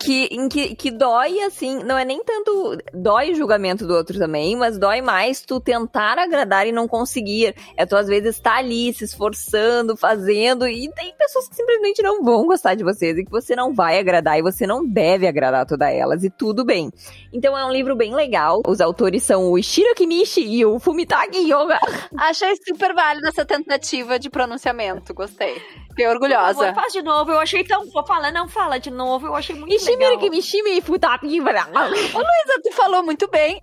que, 0.00 0.28
em 0.30 0.48
que, 0.48 0.74
que 0.74 0.90
dói, 0.90 1.40
assim, 1.42 1.82
não 1.84 1.98
é 1.98 2.04
nem 2.04 2.22
tanto. 2.24 2.78
Dói 2.94 3.32
o 3.32 3.34
julgamento 3.34 3.86
do 3.86 3.94
outro 3.94 4.18
também, 4.18 4.56
mas 4.56 4.78
dói 4.78 5.00
mais 5.00 5.40
tu 5.42 5.60
tentar 5.60 6.18
agradar 6.18 6.66
e 6.66 6.72
não 6.72 6.88
conseguir. 6.88 7.54
É 7.76 7.84
tu, 7.84 7.96
às 7.96 8.06
vezes, 8.06 8.36
estar 8.36 8.52
tá 8.52 8.56
ali 8.56 8.92
se 8.94 9.04
esforçando, 9.04 9.96
fazendo, 9.96 10.66
e 10.66 10.90
tem 10.92 11.14
pessoas 11.16 11.48
que 11.48 11.56
simplesmente 11.56 12.02
não 12.02 12.22
vão 12.22 12.46
gostar 12.46 12.74
de 12.74 12.84
vocês 12.84 13.18
e 13.18 13.24
que 13.24 13.30
você 13.30 13.54
não 13.54 13.74
vai 13.74 13.98
agradar 13.98 14.38
e 14.38 14.42
você 14.42 14.66
não 14.66 14.86
deve 14.86 15.26
agradar 15.26 15.66
todas 15.66 15.92
elas. 15.92 16.24
E 16.24 16.29
tudo 16.30 16.64
bem. 16.64 16.90
Então 17.32 17.56
é 17.56 17.64
um 17.64 17.70
livro 17.70 17.94
bem 17.96 18.14
legal. 18.14 18.60
Os 18.66 18.80
autores 18.80 19.22
são 19.22 19.50
o 19.50 19.58
Ishiro 19.58 19.94
Kimishi 19.94 20.40
e 20.40 20.64
o 20.64 20.78
Fumitagi 20.78 21.44
Yoga. 21.44 21.78
Achei 22.18 22.54
super 22.56 22.94
válida 22.94 23.28
essa 23.28 23.44
tentativa 23.44 24.18
de 24.18 24.30
pronunciamento, 24.30 25.12
gostei. 25.14 25.60
Fiquei 25.90 26.06
orgulhosa. 26.06 26.54
Favor, 26.54 26.74
faz 26.74 26.92
de 26.92 27.02
novo, 27.02 27.32
eu 27.32 27.38
achei 27.40 27.64
tão. 27.64 27.84
Vou 27.90 28.06
falar, 28.06 28.32
não 28.32 28.48
fala 28.48 28.78
de 28.78 28.90
novo, 28.90 29.26
eu 29.26 29.34
achei 29.34 29.56
muito 29.56 29.74
Ishimiri 29.74 30.04
legal. 30.04 30.18
Kimishimi 30.18 30.80
Futaki 30.80 31.26
Ô, 31.40 31.42
Luísa, 31.42 32.60
tu 32.62 32.72
falou 32.72 33.02
muito 33.02 33.28
bem. 33.28 33.60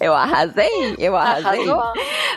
Eu 0.00 0.14
arrasei, 0.14 0.94
eu 0.98 1.16
arrasei. 1.16 1.68
Arrasou. 1.68 1.92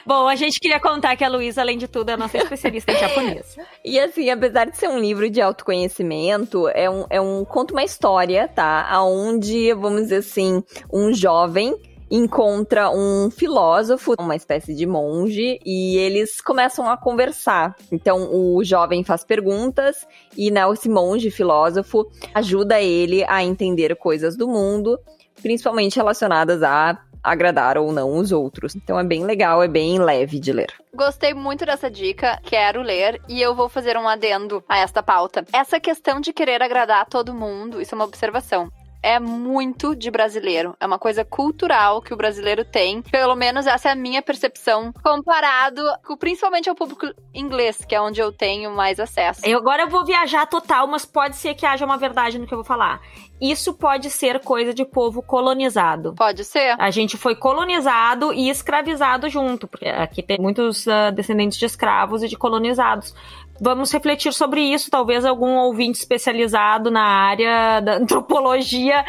Bom, 0.05 0.27
a 0.27 0.35
gente 0.35 0.59
queria 0.59 0.79
contar 0.79 1.15
que 1.15 1.23
a 1.23 1.29
Luísa, 1.29 1.61
além 1.61 1.77
de 1.77 1.87
tudo, 1.87 2.09
é 2.09 2.13
a 2.13 2.17
nossa 2.17 2.37
especialista 2.37 2.91
em 2.91 2.95
japonês. 2.99 3.57
E 3.85 3.99
assim, 3.99 4.29
apesar 4.29 4.65
de 4.65 4.77
ser 4.77 4.89
um 4.89 4.99
livro 4.99 5.29
de 5.29 5.39
autoconhecimento, 5.39 6.67
é 6.69 6.89
um, 6.89 7.05
é 7.09 7.21
um 7.21 7.45
conta 7.45 7.73
uma 7.73 7.83
história, 7.83 8.47
tá? 8.47 8.87
Aonde, 8.89 9.66
vamos 9.75 10.03
dizer 10.03 10.17
assim, 10.17 10.63
um 10.91 11.13
jovem 11.13 11.75
encontra 12.09 12.89
um 12.89 13.29
filósofo, 13.29 14.15
uma 14.19 14.35
espécie 14.35 14.73
de 14.73 14.85
monge, 14.85 15.59
e 15.65 15.97
eles 15.97 16.41
começam 16.41 16.89
a 16.89 16.97
conversar. 16.97 17.75
Então 17.91 18.29
o 18.33 18.63
jovem 18.63 19.03
faz 19.03 19.23
perguntas 19.23 20.07
e 20.35 20.49
né, 20.49 20.61
esse 20.71 20.89
monge 20.89 21.29
filósofo 21.29 22.09
ajuda 22.33 22.81
ele 22.81 23.23
a 23.25 23.43
entender 23.43 23.95
coisas 23.95 24.35
do 24.37 24.47
mundo, 24.47 24.97
principalmente 25.41 25.97
relacionadas 25.97 26.63
a 26.63 26.97
agradar 27.21 27.77
ou 27.77 27.91
não 27.91 28.15
os 28.15 28.31
outros. 28.31 28.75
Então 28.75 28.97
é 28.97 29.03
bem 29.03 29.25
legal, 29.25 29.61
é 29.61 29.67
bem 29.67 29.99
leve 29.99 30.39
de 30.39 30.53
ler. 30.53 30.73
Gostei 30.93 31.33
muito 31.33 31.65
dessa 31.65 31.91
dica, 31.91 32.39
quero 32.43 32.81
ler 32.81 33.21
e 33.27 33.41
eu 33.41 33.53
vou 33.53 33.67
fazer 33.67 33.97
um 33.97 34.07
adendo 34.07 34.63
a 34.67 34.77
esta 34.77 35.03
pauta. 35.03 35.43
Essa 35.51 35.79
questão 35.79 36.21
de 36.21 36.31
querer 36.31 36.61
agradar 36.61 37.01
a 37.01 37.05
todo 37.05 37.33
mundo, 37.33 37.81
isso 37.81 37.93
é 37.93 37.97
uma 37.97 38.05
observação 38.05 38.69
é 39.01 39.19
muito 39.19 39.95
de 39.95 40.09
brasileiro. 40.09 40.75
É 40.79 40.85
uma 40.85 40.99
coisa 40.99 41.23
cultural 41.23 42.01
que 42.01 42.13
o 42.13 42.17
brasileiro 42.17 42.65
tem. 42.65 43.01
Pelo 43.01 43.35
menos 43.35 43.67
essa 43.67 43.89
é 43.89 43.91
a 43.91 43.95
minha 43.95 44.21
percepção, 44.21 44.91
comparado 45.03 45.81
com, 46.05 46.17
principalmente 46.17 46.69
ao 46.69 46.75
público 46.75 47.05
inglês, 47.33 47.83
que 47.85 47.95
é 47.95 48.01
onde 48.01 48.19
eu 48.19 48.31
tenho 48.31 48.71
mais 48.71 48.99
acesso. 48.99 49.41
Eu 49.45 49.59
agora 49.59 49.83
eu 49.83 49.89
vou 49.89 50.05
viajar 50.05 50.45
total, 50.45 50.87
mas 50.87 51.05
pode 51.05 51.35
ser 51.35 51.53
que 51.53 51.65
haja 51.65 51.85
uma 51.85 51.97
verdade 51.97 52.37
no 52.37 52.47
que 52.47 52.53
eu 52.53 52.57
vou 52.57 52.65
falar. 52.65 53.01
Isso 53.39 53.73
pode 53.73 54.09
ser 54.09 54.39
coisa 54.39 54.73
de 54.73 54.83
povo 54.83 55.21
colonizado. 55.21 56.13
Pode 56.15 56.43
ser. 56.43 56.75
A 56.79 56.89
gente 56.89 57.17
foi 57.17 57.35
colonizado 57.35 58.33
e 58.33 58.49
escravizado 58.49 59.29
junto, 59.29 59.67
porque 59.67 59.87
aqui 59.87 60.23
tem 60.23 60.37
muitos 60.39 60.87
uh, 60.87 61.11
descendentes 61.13 61.57
de 61.57 61.65
escravos 61.65 62.23
e 62.23 62.27
de 62.27 62.35
colonizados. 62.35 63.13
Vamos 63.59 63.91
refletir 63.91 64.33
sobre 64.33 64.61
isso. 64.61 64.89
Talvez 64.89 65.25
algum 65.25 65.55
ouvinte 65.57 65.99
especializado 65.99 66.91
na 66.91 67.03
área 67.03 67.79
da 67.79 67.95
antropologia 67.97 69.03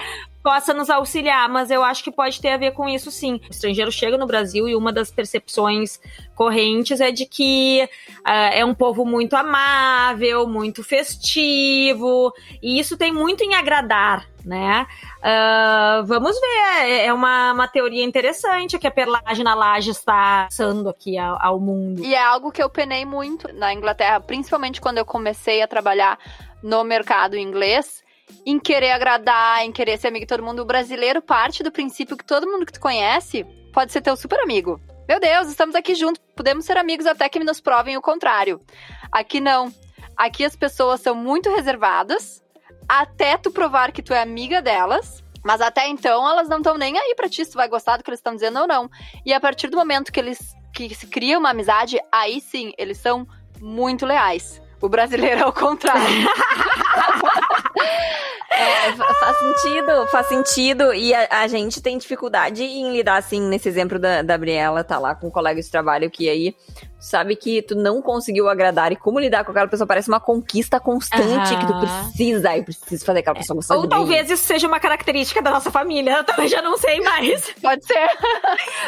possa 0.48 0.72
nos 0.72 0.88
auxiliar, 0.88 1.46
mas 1.46 1.70
eu 1.70 1.84
acho 1.84 2.02
que 2.02 2.11
pode 2.11 2.40
ter 2.40 2.48
a 2.48 2.56
ver 2.56 2.70
com 2.70 2.88
isso 2.88 3.11
sim. 3.11 3.34
O 3.34 3.50
estrangeiro 3.50 3.92
chega 3.92 4.16
no 4.16 4.26
Brasil 4.26 4.66
e 4.66 4.74
uma 4.74 4.90
das 4.90 5.11
percepções 5.11 6.00
correntes 6.34 7.02
é 7.02 7.11
de 7.11 7.26
que 7.26 7.87
uh, 8.20 8.54
é 8.54 8.64
um 8.64 8.74
povo 8.74 9.04
muito 9.04 9.37
amável, 9.37 10.46
muito 10.46 10.82
festivo, 10.82 12.32
e 12.62 12.80
isso 12.80 12.96
tem 12.96 13.12
muito 13.12 13.44
em 13.44 13.56
agradar, 13.56 14.26
né? 14.42 14.87
Uh, 15.18 16.06
vamos 16.06 16.40
ver, 16.40 16.87
é, 16.87 17.06
é 17.08 17.12
uma, 17.12 17.52
uma 17.52 17.68
teoria 17.68 18.02
interessante 18.02 18.78
que 18.78 18.87
a 18.87 18.90
perlagem 18.90 19.44
na 19.44 19.54
laje 19.54 19.90
está 19.90 20.44
passando 20.44 20.88
aqui 20.88 21.18
ao, 21.18 21.37
ao 21.42 21.61
mundo. 21.61 22.02
E 22.02 22.14
é 22.14 22.24
algo 22.24 22.50
que 22.50 22.62
eu 22.62 22.70
penei 22.70 23.04
muito 23.04 23.52
na 23.52 23.74
Inglaterra, 23.74 24.18
principalmente 24.18 24.80
quando 24.80 24.96
eu 24.96 25.04
comecei 25.04 25.61
a 25.61 25.68
trabalhar 25.68 26.18
no 26.62 26.82
mercado 26.84 27.37
inglês, 27.37 28.02
em 28.44 28.58
querer 28.58 28.90
agradar, 28.90 29.64
em 29.64 29.72
querer 29.72 29.98
ser 29.98 30.08
amigo 30.08 30.24
de 30.24 30.28
todo 30.28 30.44
mundo. 30.44 30.62
O 30.62 30.64
brasileiro 30.64 31.20
parte 31.20 31.62
do 31.62 31.72
princípio 31.72 32.16
que 32.16 32.24
todo 32.24 32.46
mundo 32.46 32.66
que 32.66 32.72
tu 32.72 32.80
conhece 32.80 33.44
pode 33.72 33.92
ser 33.92 34.00
teu 34.00 34.16
super 34.16 34.40
amigo. 34.40 34.80
Meu 35.08 35.18
Deus, 35.18 35.48
estamos 35.48 35.74
aqui 35.74 35.94
juntos, 35.94 36.22
podemos 36.36 36.64
ser 36.64 36.76
amigos 36.76 37.06
até 37.06 37.28
que 37.28 37.38
nos 37.38 37.60
provem 37.60 37.96
o 37.96 38.02
contrário. 38.02 38.60
Aqui 39.10 39.40
não. 39.40 39.72
Aqui 40.16 40.44
as 40.44 40.56
pessoas 40.56 41.00
são 41.00 41.14
muito 41.14 41.48
reservadas, 41.48 42.42
até 42.88 43.36
tu 43.36 43.50
provar 43.50 43.92
que 43.92 44.02
tu 44.02 44.12
é 44.12 44.20
amiga 44.20 44.60
delas. 44.60 45.22
Mas 45.44 45.60
até 45.60 45.88
então 45.88 46.28
elas 46.28 46.48
não 46.48 46.58
estão 46.58 46.76
nem 46.76 46.98
aí 46.98 47.14
pra 47.14 47.28
ti 47.28 47.44
se 47.44 47.52
tu 47.52 47.56
vai 47.56 47.68
gostar 47.68 47.96
do 47.96 48.04
que 48.04 48.10
eles 48.10 48.18
estão 48.18 48.34
dizendo 48.34 48.58
ou 48.60 48.66
não. 48.66 48.90
E 49.24 49.32
a 49.32 49.40
partir 49.40 49.68
do 49.68 49.76
momento 49.76 50.12
que 50.12 50.20
eles 50.20 50.54
que 50.74 50.94
se 50.94 51.06
cria 51.06 51.38
uma 51.38 51.50
amizade, 51.50 51.98
aí 52.12 52.40
sim, 52.40 52.72
eles 52.76 52.98
são 52.98 53.26
muito 53.60 54.04
leais. 54.04 54.60
O 54.80 54.88
brasileiro 54.88 55.42
é 55.42 55.46
o 55.46 55.52
contrário. 55.52 56.04
É, 58.50 58.92
faz 58.92 59.38
sentido, 59.38 60.06
faz 60.08 60.26
sentido. 60.26 60.92
E 60.92 61.14
a, 61.14 61.42
a, 61.42 61.46
gente 61.46 61.80
tem 61.80 61.96
dificuldade 61.96 62.64
em 62.64 62.92
lidar 62.92 63.18
assim, 63.18 63.40
nesse 63.40 63.68
exemplo 63.68 64.00
da, 64.00 64.20
Gabriela, 64.20 64.82
tá 64.82 64.98
lá 64.98 65.14
com 65.14 65.28
um 65.28 65.30
colega 65.30 65.62
de 65.62 65.70
trabalho 65.70 66.10
que 66.10 66.28
aí 66.28 66.56
sabe 66.98 67.37
que 67.37 67.62
tu 67.62 67.76
não 67.76 68.02
conseguiu 68.02 68.48
agradar 68.48 68.90
e 68.90 68.96
como 68.96 69.20
lidar 69.20 69.44
com 69.44 69.52
aquela 69.52 69.68
pessoa 69.68 69.87
parece 69.87 70.08
uma 70.08 70.18
conquista 70.18 70.80
constante 70.80 71.54
uhum. 71.54 71.61
que 71.61 71.66
tu 71.66 71.78
precisa 71.78 72.56
e 72.56 72.62
precisa 72.62 73.04
fazer 73.04 73.20
aquela 73.20 73.37
pessoa 73.37 73.56
gostar 73.56 73.76
Ou 73.76 73.82
de 73.82 73.88
talvez 73.88 74.26
mim. 74.26 74.34
isso 74.34 74.44
seja 74.44 74.66
uma 74.66 74.80
característica 74.80 75.40
da 75.40 75.50
nossa 75.50 75.70
família, 75.70 76.18
eu 76.18 76.24
também 76.24 76.48
já 76.48 76.61
não 76.61 76.76
sei 76.76 77.00
mais. 77.00 77.54
Pode 77.62 77.84
ser. 77.87 78.08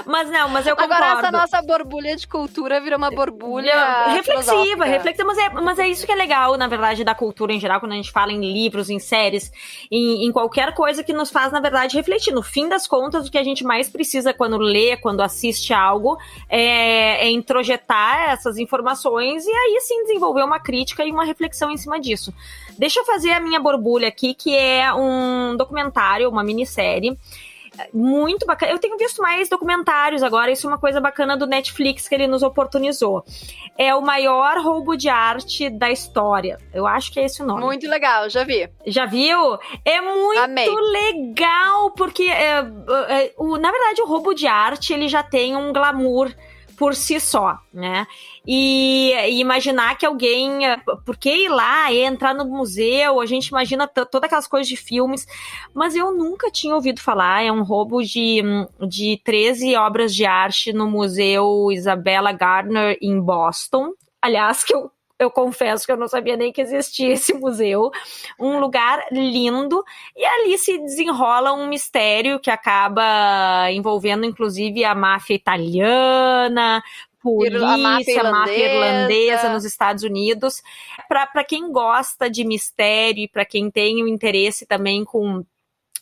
mas 0.07 0.29
não, 0.29 0.49
mas 0.49 0.66
eu 0.66 0.75
concordo. 0.75 0.94
Agora 0.94 1.20
essa 1.20 1.31
nossa 1.31 1.62
borbulha 1.62 2.16
de 2.16 2.27
cultura 2.27 2.81
virou 2.81 2.99
uma 2.99 3.11
borbulha 3.11 4.09
reflexiva, 4.09 4.85
reflexiva, 4.85 5.25
mas 5.25 5.38
é, 5.38 5.49
mas 5.51 5.79
é 5.79 5.88
isso 5.88 6.05
que 6.05 6.12
é 6.12 6.16
legal, 6.16 6.57
na 6.57 6.66
verdade, 6.66 7.05
da 7.05 7.14
cultura 7.14 7.53
em 7.53 7.61
geral, 7.61 7.79
quando 7.79 7.92
a 7.92 7.96
gente 7.96 8.11
fala 8.11 8.33
em 8.33 8.40
livros, 8.40 8.90
em 8.90 8.99
séries, 8.99 9.53
em, 9.90 10.27
em 10.27 10.33
qualquer 10.33 10.75
coisa 10.75 11.05
que 11.05 11.12
nos 11.12 11.31
faz, 11.31 11.53
na 11.53 11.61
verdade, 11.61 11.96
refletir. 11.96 12.33
No 12.33 12.42
fim 12.42 12.68
das 12.68 12.88
contas, 12.88 13.29
o 13.29 13.31
que 13.31 13.38
a 13.38 13.44
gente 13.44 13.62
mais 13.62 13.88
precisa 13.88 14.35
quando 14.35 14.57
lê, 14.59 14.96
quando 14.96 15.20
assiste 15.20 15.73
algo, 15.73 16.18
é, 16.49 17.27
é 17.27 17.31
introjetar 17.31 18.00
essas 18.33 18.59
informações 18.59 19.45
e 19.47 19.51
aí 19.51 19.81
sim 19.81 20.03
desenvolver 20.03 20.43
uma 20.43 20.61
crítica 20.61 21.05
e 21.05 21.11
uma 21.11 21.25
reflexão 21.25 21.71
em 21.71 21.77
cima 21.77 22.01
disso. 22.01 22.33
Deixa 22.79 23.01
eu 23.01 23.05
fazer 23.05 23.33
a 23.33 23.41
minha 23.41 23.61
borbulha 23.61 24.09
aqui, 24.09 24.35
que 24.35 24.55
é 24.55 24.93
um 24.93 25.57
documentário, 25.57 26.29
uma 26.29 26.43
minissérie 26.43 27.17
Muito 27.93 28.47
bacana. 28.47 28.73
Eu 28.73 28.79
tenho 28.79 28.97
visto 28.97 29.23
mais 29.23 29.49
documentários 29.49 30.23
agora, 30.23 30.51
isso 30.51 30.67
é 30.67 30.71
uma 30.71 30.79
coisa 30.79 31.01
bacana 31.01 31.37
do 31.37 31.47
Netflix 31.47 32.09
que 32.09 32.15
ele 32.15 32.27
nos 32.27 32.43
oportunizou. 32.43 33.25
É 33.79 33.95
o 33.95 34.03
maior 34.03 34.59
roubo 34.59 34.97
de 34.97 35.09
arte 35.09 35.71
da 35.71 35.91
história. 35.91 36.59
Eu 36.75 36.87
acho 36.87 37.13
que 37.13 37.21
é 37.21 37.25
esse 37.25 37.43
o 37.43 37.47
nome. 37.47 37.63
Muito 37.63 37.89
legal, 37.89 38.29
já 38.29 38.45
vi. 38.45 38.69
Já 38.87 39.07
viu? 39.07 39.59
É 39.85 40.01
muito 40.01 40.41
Amei. 40.41 40.69
legal, 40.69 41.91
porque, 41.93 42.25
é, 42.25 42.59
é, 43.09 43.33
o, 43.39 43.57
na 43.57 43.71
verdade, 43.71 44.03
o 44.03 44.07
roubo 44.07 44.35
de 44.35 44.47
arte 44.47 44.93
ele 44.93 45.09
já 45.09 45.23
tem 45.23 45.57
um 45.57 45.73
glamour 45.73 46.31
por 46.81 46.95
si 46.95 47.21
só, 47.21 47.59
né? 47.75 48.07
E, 48.47 49.12
e 49.12 49.38
imaginar 49.38 49.99
que 49.99 50.07
alguém. 50.07 50.61
Por 51.05 51.14
que 51.19 51.29
ir 51.29 51.51
lá 51.51 51.93
e 51.93 51.99
entrar 51.99 52.35
no 52.35 52.47
museu? 52.47 53.21
A 53.21 53.27
gente 53.27 53.49
imagina 53.49 53.87
todas 53.87 54.25
aquelas 54.25 54.47
coisas 54.47 54.66
de 54.66 54.79
filmes, 54.79 55.27
mas 55.75 55.95
eu 55.95 56.11
nunca 56.16 56.51
tinha 56.51 56.75
ouvido 56.75 56.99
falar. 56.99 57.45
É 57.45 57.53
um 57.53 57.62
roubo 57.62 58.03
de, 58.03 58.40
de 58.88 59.21
13 59.23 59.77
obras 59.77 60.14
de 60.14 60.25
arte 60.25 60.73
no 60.73 60.88
Museu 60.88 61.71
Isabella 61.71 62.33
Gardner 62.33 62.97
em 63.03 63.21
Boston. 63.21 63.93
Aliás, 64.23 64.64
que 64.64 64.75
eu 64.75 64.90
eu 65.20 65.30
confesso 65.30 65.85
que 65.85 65.92
eu 65.92 65.98
não 65.98 66.09
sabia 66.09 66.35
nem 66.35 66.50
que 66.50 66.62
existia 66.62 67.12
esse 67.12 67.35
museu. 67.35 67.90
Um 68.38 68.59
lugar 68.59 69.04
lindo. 69.12 69.85
E 70.16 70.24
ali 70.24 70.56
se 70.56 70.78
desenrola 70.78 71.52
um 71.52 71.68
mistério 71.68 72.40
que 72.40 72.50
acaba 72.50 73.70
envolvendo, 73.70 74.24
inclusive, 74.24 74.83
a 74.83 74.94
máfia 74.94 75.35
italiana, 75.35 76.83
polícia, 77.22 77.66
a 77.66 77.76
máfia 77.76 78.16
irlandesa. 78.16 78.30
máfia 78.33 78.74
irlandesa 78.74 79.52
nos 79.52 79.64
Estados 79.66 80.02
Unidos. 80.02 80.62
Para 81.06 81.44
quem 81.44 81.70
gosta 81.70 82.30
de 82.30 82.42
mistério 82.42 83.24
e 83.24 83.28
para 83.28 83.44
quem 83.44 83.70
tem 83.70 84.02
o 84.02 84.06
um 84.06 84.09
interesse 84.09 84.64
também 84.64 85.04
com 85.04 85.44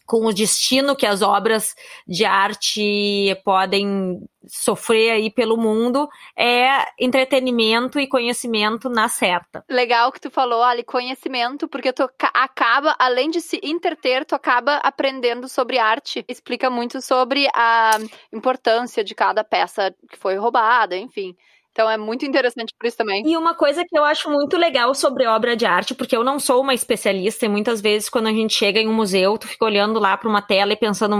com 0.08 0.24
o 0.24 0.32
destino 0.32 0.96
que 0.96 1.04
as 1.04 1.20
obras 1.20 1.74
de 2.06 2.24
arte 2.24 3.38
podem 3.44 4.26
sofrer 4.46 5.10
aí 5.10 5.30
pelo 5.30 5.58
mundo 5.58 6.08
é 6.34 6.86
entretenimento 6.98 8.00
e 8.00 8.06
conhecimento 8.06 8.88
na 8.88 9.06
certa. 9.10 9.62
Legal 9.68 10.10
que 10.10 10.18
tu 10.18 10.30
falou, 10.30 10.62
Ali, 10.62 10.82
conhecimento, 10.82 11.68
porque 11.68 11.92
tu 11.92 12.08
acaba, 12.32 12.96
além 12.98 13.28
de 13.28 13.42
se 13.42 13.60
interter, 13.62 14.24
tu 14.24 14.34
acaba 14.34 14.76
aprendendo 14.76 15.46
sobre 15.46 15.78
arte. 15.78 16.24
Explica 16.26 16.70
muito 16.70 17.02
sobre 17.02 17.46
a 17.54 17.98
importância 18.32 19.04
de 19.04 19.14
cada 19.14 19.44
peça 19.44 19.94
que 20.10 20.16
foi 20.16 20.36
roubada, 20.36 20.96
enfim. 20.96 21.36
Então 21.78 21.88
é 21.88 21.96
muito 21.96 22.26
interessante 22.26 22.74
por 22.76 22.88
isso 22.88 22.96
também. 22.96 23.22
E 23.24 23.36
uma 23.36 23.54
coisa 23.54 23.84
que 23.84 23.96
eu 23.96 24.04
acho 24.04 24.28
muito 24.28 24.56
legal 24.56 24.92
sobre 24.96 25.24
obra 25.28 25.54
de 25.54 25.64
arte, 25.64 25.94
porque 25.94 26.16
eu 26.16 26.24
não 26.24 26.40
sou 26.40 26.60
uma 26.60 26.74
especialista 26.74 27.46
e 27.46 27.48
muitas 27.48 27.80
vezes 27.80 28.08
quando 28.08 28.26
a 28.26 28.32
gente 28.32 28.52
chega 28.52 28.80
em 28.80 28.88
um 28.88 28.92
museu, 28.92 29.38
tu 29.38 29.46
fica 29.46 29.64
olhando 29.64 30.00
lá 30.00 30.16
para 30.16 30.28
uma 30.28 30.42
tela 30.42 30.72
e 30.72 30.76
pensando, 30.76 31.14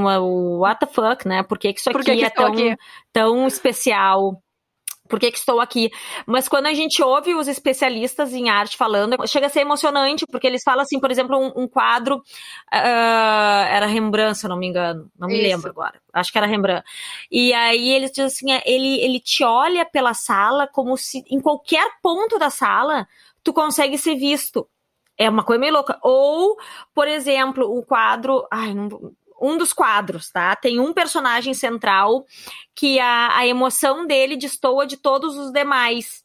what 0.59 0.81
the 0.81 0.87
fuck, 0.93 1.29
né? 1.29 1.45
Por 1.45 1.61
que, 1.61 1.73
que 1.73 1.79
isso 1.79 1.89
aqui 1.89 2.03
que 2.03 2.25
é 2.25 2.31
tão, 2.31 2.47
aqui? 2.47 2.75
tão 3.13 3.47
especial? 3.47 4.43
Por 5.09 5.19
que, 5.19 5.31
que, 5.31 5.39
estou 5.39 5.61
aqui? 5.61 5.91
Mas 6.27 6.49
quando 6.49 6.67
a 6.67 6.75
gente 6.75 7.03
ouve 7.03 7.35
os 7.35 7.49
especialistas 7.49 8.33
em 8.33 8.49
arte 8.49 8.77
falando, 8.77 9.17
chega 9.27 9.47
a 9.47 9.51
ser 9.51 9.61
emocionante, 9.61 10.27
porque 10.27 10.47
eles 10.47 10.63
falam 10.63 10.83
assim, 10.83 11.01
por 11.01 11.11
exemplo, 11.11 11.37
um, 11.39 11.63
um 11.63 11.69
quadro 11.69 12.17
uh, 12.17 13.65
era 13.71 13.87
Rembrandt, 13.87 14.39
se 14.39 14.47
eu 14.47 14.51
não 14.51 14.59
me 14.59 14.67
engano, 14.67 15.11
não 15.19 15.29
me 15.29 15.35
Isso. 15.35 15.43
lembro 15.43 15.71
agora, 15.71 16.01
acho 16.13 16.31
que 16.31 16.39
era 16.39 16.47
Rembrandt. 16.47 16.85
E 17.31 17.53
aí 17.53 17.91
eles 17.91 18.11
dizem 18.11 18.27
assim, 18.27 18.53
é, 18.53 18.63
ele, 18.67 19.01
ele 19.01 19.21
te 19.21 19.43
olha 19.45 19.85
pela 19.85 20.15
sala 20.15 20.67
como 20.67 20.97
se 20.97 21.25
em 21.31 21.41
qualquer 21.41 21.89
ponto 22.03 22.39
da 22.39 22.51
sala 22.51 23.07
tu 23.43 23.53
consegue 23.53 23.97
ser 23.97 24.15
visto. 24.17 24.69
É 25.17 25.29
uma 25.29 25.43
coisa 25.43 25.61
meio 25.61 25.73
louca. 25.73 25.99
Ou, 26.03 26.57
por 26.95 27.09
exemplo, 27.09 27.65
o 27.77 27.83
quadro. 27.85 28.47
Ai, 28.53 28.73
não, 28.73 28.89
um 29.41 29.57
dos 29.57 29.73
quadros, 29.73 30.31
tá? 30.31 30.55
Tem 30.57 30.81
um 30.81 30.93
personagem 30.93 31.55
central 31.55 32.25
que 32.75 32.99
a, 32.99 33.37
a 33.37 33.47
emoção 33.47 34.07
dele 34.07 34.37
destoa 34.37 34.87
de 34.87 34.97
todos 34.97 35.37
os 35.37 35.53
demais. 35.53 36.25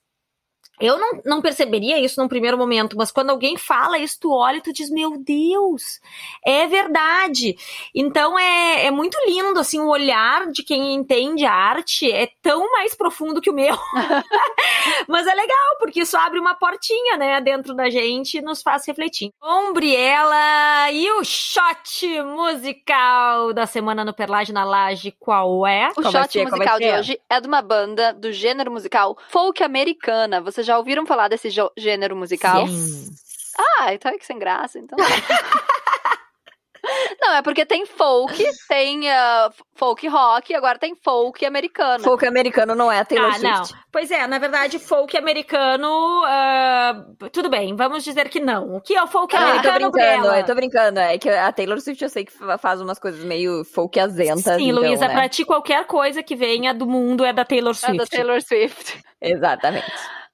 Eu 0.80 0.98
não, 0.98 1.22
não 1.24 1.42
perceberia 1.42 2.00
isso 2.00 2.20
num 2.20 2.28
primeiro 2.28 2.58
momento, 2.58 2.98
mas 2.98 3.12
quando 3.12 3.30
alguém 3.30 3.56
fala 3.58 4.00
isso, 4.00 4.18
tu 4.20 4.34
olha 4.34 4.58
e 4.58 4.62
tu 4.62 4.74
diz, 4.74 4.90
meu 4.90 5.18
Deus, 5.18 6.00
é 6.44 6.66
verdade. 6.66 7.56
Então 7.94 8.38
é, 8.38 8.88
é 8.88 8.92
muito 8.92 9.16
lindo, 9.28 9.60
assim, 9.60 9.80
o 9.80 9.88
olhar 9.88 10.52
de 10.52 10.64
quem 10.64 10.96
entende 10.96 11.46
arte 11.46 12.12
é 12.12 12.28
tão 12.44 12.70
mais 12.74 12.94
profundo 12.94 13.42
que 13.42 13.50
o 13.50 13.54
meu. 13.54 13.74
mas 15.08 15.26
é 15.26 15.34
legal, 15.34 15.78
porque 15.80 16.02
isso 16.02 16.18
abre 16.18 16.40
uma 16.40 16.54
portinha, 16.54 17.18
né, 17.18 17.40
dentro 17.42 17.74
da 17.74 17.90
gente 17.90 18.38
e 18.38 18.42
nos 18.42 18.62
faz 18.62 18.86
refletir. 18.86 19.32
Ombriela 19.42 20.92
e 20.92 21.10
o 21.12 21.24
shot 21.24 22.22
musical 22.24 23.54
da 23.54 23.66
semana 23.66 24.04
no 24.04 24.14
Perlage 24.14 24.52
na 24.52 24.66
Laje, 24.66 25.16
qual 25.18 25.66
é? 25.66 25.90
O 25.92 25.96
Como 25.96 26.12
shot 26.12 26.38
é 26.38 26.44
musical 26.44 26.78
de 26.78 26.92
hoje 26.92 27.22
é 27.30 27.40
de 27.40 27.48
uma 27.48 27.62
banda 27.62 28.14
do 28.14 28.32
gênero 28.32 28.70
musical 28.70 29.18
folk 29.30 29.64
americana. 29.64 30.42
Você 30.42 30.62
já 30.62 30.78
ouviram 30.78 31.06
falar 31.06 31.30
desse 31.30 31.50
gênero 31.78 32.16
musical? 32.16 32.68
Sim. 32.68 33.10
Ah, 33.80 33.94
então 33.94 34.12
é 34.12 34.18
que 34.18 34.26
sem 34.26 34.38
graça, 34.38 34.80
então. 34.80 34.98
Não, 37.22 37.36
é 37.36 37.42
porque 37.42 37.66
tem 37.66 37.86
folk, 37.86 38.44
tem 38.68 39.08
uh, 39.08 39.54
folk 39.76 40.06
rock, 40.08 40.54
agora 40.54 40.78
tem 40.78 40.96
folk 40.96 41.46
americano. 41.46 42.04
Folk 42.04 42.26
americano 42.28 42.76
não 42.76 42.92
é 42.92 43.00
a 43.00 43.06
Taylor 43.06 43.30
ah, 43.30 43.34
Swift. 43.34 43.74
Não. 43.74 43.80
Pois 43.92 44.12
é, 44.12 44.28
na 44.28 44.38
verdade, 44.38 44.80
folk 44.80 45.16
americano. 45.16 46.24
Uh, 46.24 47.30
tudo 47.30 47.50
bem, 47.50 47.76
vamos 47.76 48.04
dizer 48.04 48.28
que 48.28 48.40
não. 48.40 48.76
O 48.76 48.82
que 48.82 48.96
é 48.96 49.02
o 49.02 49.08
folk 49.08 49.34
ah, 49.36 49.40
americano? 49.40 49.76
Eu 49.76 49.80
tô 49.80 49.92
brincando, 49.92 50.28
eu 50.28 50.46
tô 50.46 50.56
brincando. 50.56 51.00
É 51.00 51.18
que 51.18 51.30
a 51.30 51.52
Taylor 51.52 51.80
Swift 51.80 52.04
eu 52.04 52.10
sei 52.10 52.26
que 52.26 52.34
faz 52.58 52.82
umas 52.82 53.00
coisas 53.00 53.24
meio 53.24 53.64
folk 53.64 53.98
azentas. 54.00 54.58
Sim, 54.58 54.70
então, 54.70 54.82
Luísa, 54.82 55.08
né? 55.08 55.14
pra 55.14 55.30
ti 55.30 55.46
qualquer 55.46 55.86
coisa 55.86 56.22
que 56.22 56.36
venha 56.36 56.74
do 56.74 56.86
mundo 56.86 57.24
é 57.24 57.32
da 57.32 57.46
Taylor 57.46 57.74
Swift. 57.74 57.96
É 57.96 57.98
da 57.98 58.06
Taylor 58.06 58.42
Swift. 58.42 59.02
Exatamente. 59.22 59.92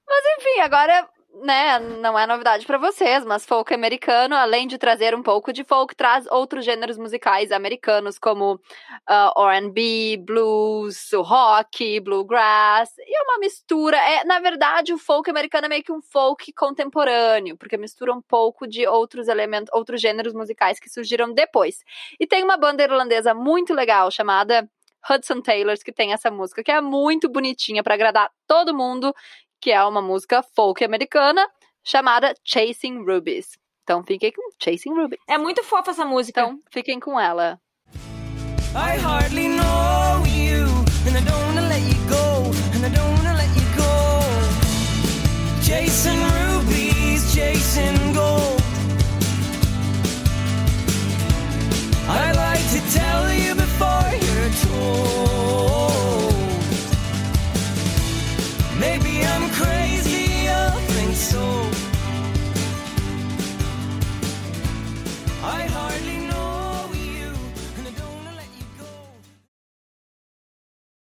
Mas 0.08 0.24
enfim, 0.38 0.60
agora 0.62 1.08
né, 1.32 1.78
não 1.78 2.18
é 2.18 2.26
novidade 2.26 2.66
para 2.66 2.76
vocês, 2.76 3.24
mas 3.24 3.46
folk 3.46 3.72
americano, 3.72 4.34
além 4.34 4.66
de 4.66 4.76
trazer 4.76 5.14
um 5.14 5.22
pouco 5.22 5.52
de 5.52 5.64
folk, 5.64 5.94
traz 5.94 6.26
outros 6.26 6.64
gêneros 6.64 6.98
musicais 6.98 7.52
americanos, 7.52 8.18
como 8.18 8.54
uh, 8.54 9.48
R&B, 9.48 10.18
blues, 10.24 11.10
rock, 11.14 12.00
bluegrass, 12.00 12.90
e 12.98 13.16
é 13.16 13.22
uma 13.22 13.38
mistura, 13.38 13.96
é, 13.96 14.24
na 14.24 14.40
verdade, 14.40 14.92
o 14.92 14.98
folk 14.98 15.30
americano 15.30 15.66
é 15.66 15.68
meio 15.68 15.84
que 15.84 15.92
um 15.92 16.02
folk 16.02 16.52
contemporâneo, 16.52 17.56
porque 17.56 17.76
mistura 17.76 18.12
um 18.12 18.20
pouco 18.20 18.66
de 18.66 18.86
outros 18.86 19.28
elementos, 19.28 19.72
outros 19.72 20.00
gêneros 20.00 20.34
musicais 20.34 20.78
que 20.78 20.90
surgiram 20.90 21.32
depois. 21.32 21.82
E 22.18 22.26
tem 22.26 22.42
uma 22.42 22.56
banda 22.56 22.82
irlandesa 22.82 23.32
muito 23.32 23.72
legal, 23.72 24.10
chamada 24.10 24.68
Hudson 25.08 25.40
Taylors, 25.40 25.82
que 25.82 25.92
tem 25.92 26.12
essa 26.12 26.30
música, 26.30 26.62
que 26.62 26.70
é 26.70 26.80
muito 26.80 27.28
bonitinha 27.28 27.82
para 27.82 27.94
agradar 27.94 28.30
todo 28.46 28.74
mundo, 28.74 29.14
que 29.60 29.70
é 29.70 29.84
uma 29.84 30.00
música 30.00 30.42
folk 30.54 30.82
americana 30.84 31.46
chamada 31.84 32.34
Chasing 32.44 33.04
Rubies. 33.04 33.58
Então 33.82 34.02
fiquem 34.04 34.32
com 34.32 34.50
Chasing 34.62 34.94
Rubies. 34.94 35.20
É 35.28 35.36
muito 35.36 35.62
fofa 35.62 35.90
essa 35.90 36.04
música. 36.04 36.40
Então 36.40 36.58
fiquem 36.70 37.00
com 37.00 37.18
ela. 37.18 37.60
I 38.72 38.98
hardly 38.98 39.48
know 39.48 40.24
you, 40.26 40.64
and 41.04 41.16
I 41.16 41.24
don't 41.24 41.44
wanna 41.46 41.68
let 41.68 41.82
you 41.82 41.98
go, 42.08 42.50
and 42.72 42.86
I 42.86 42.88
don't 42.88 43.09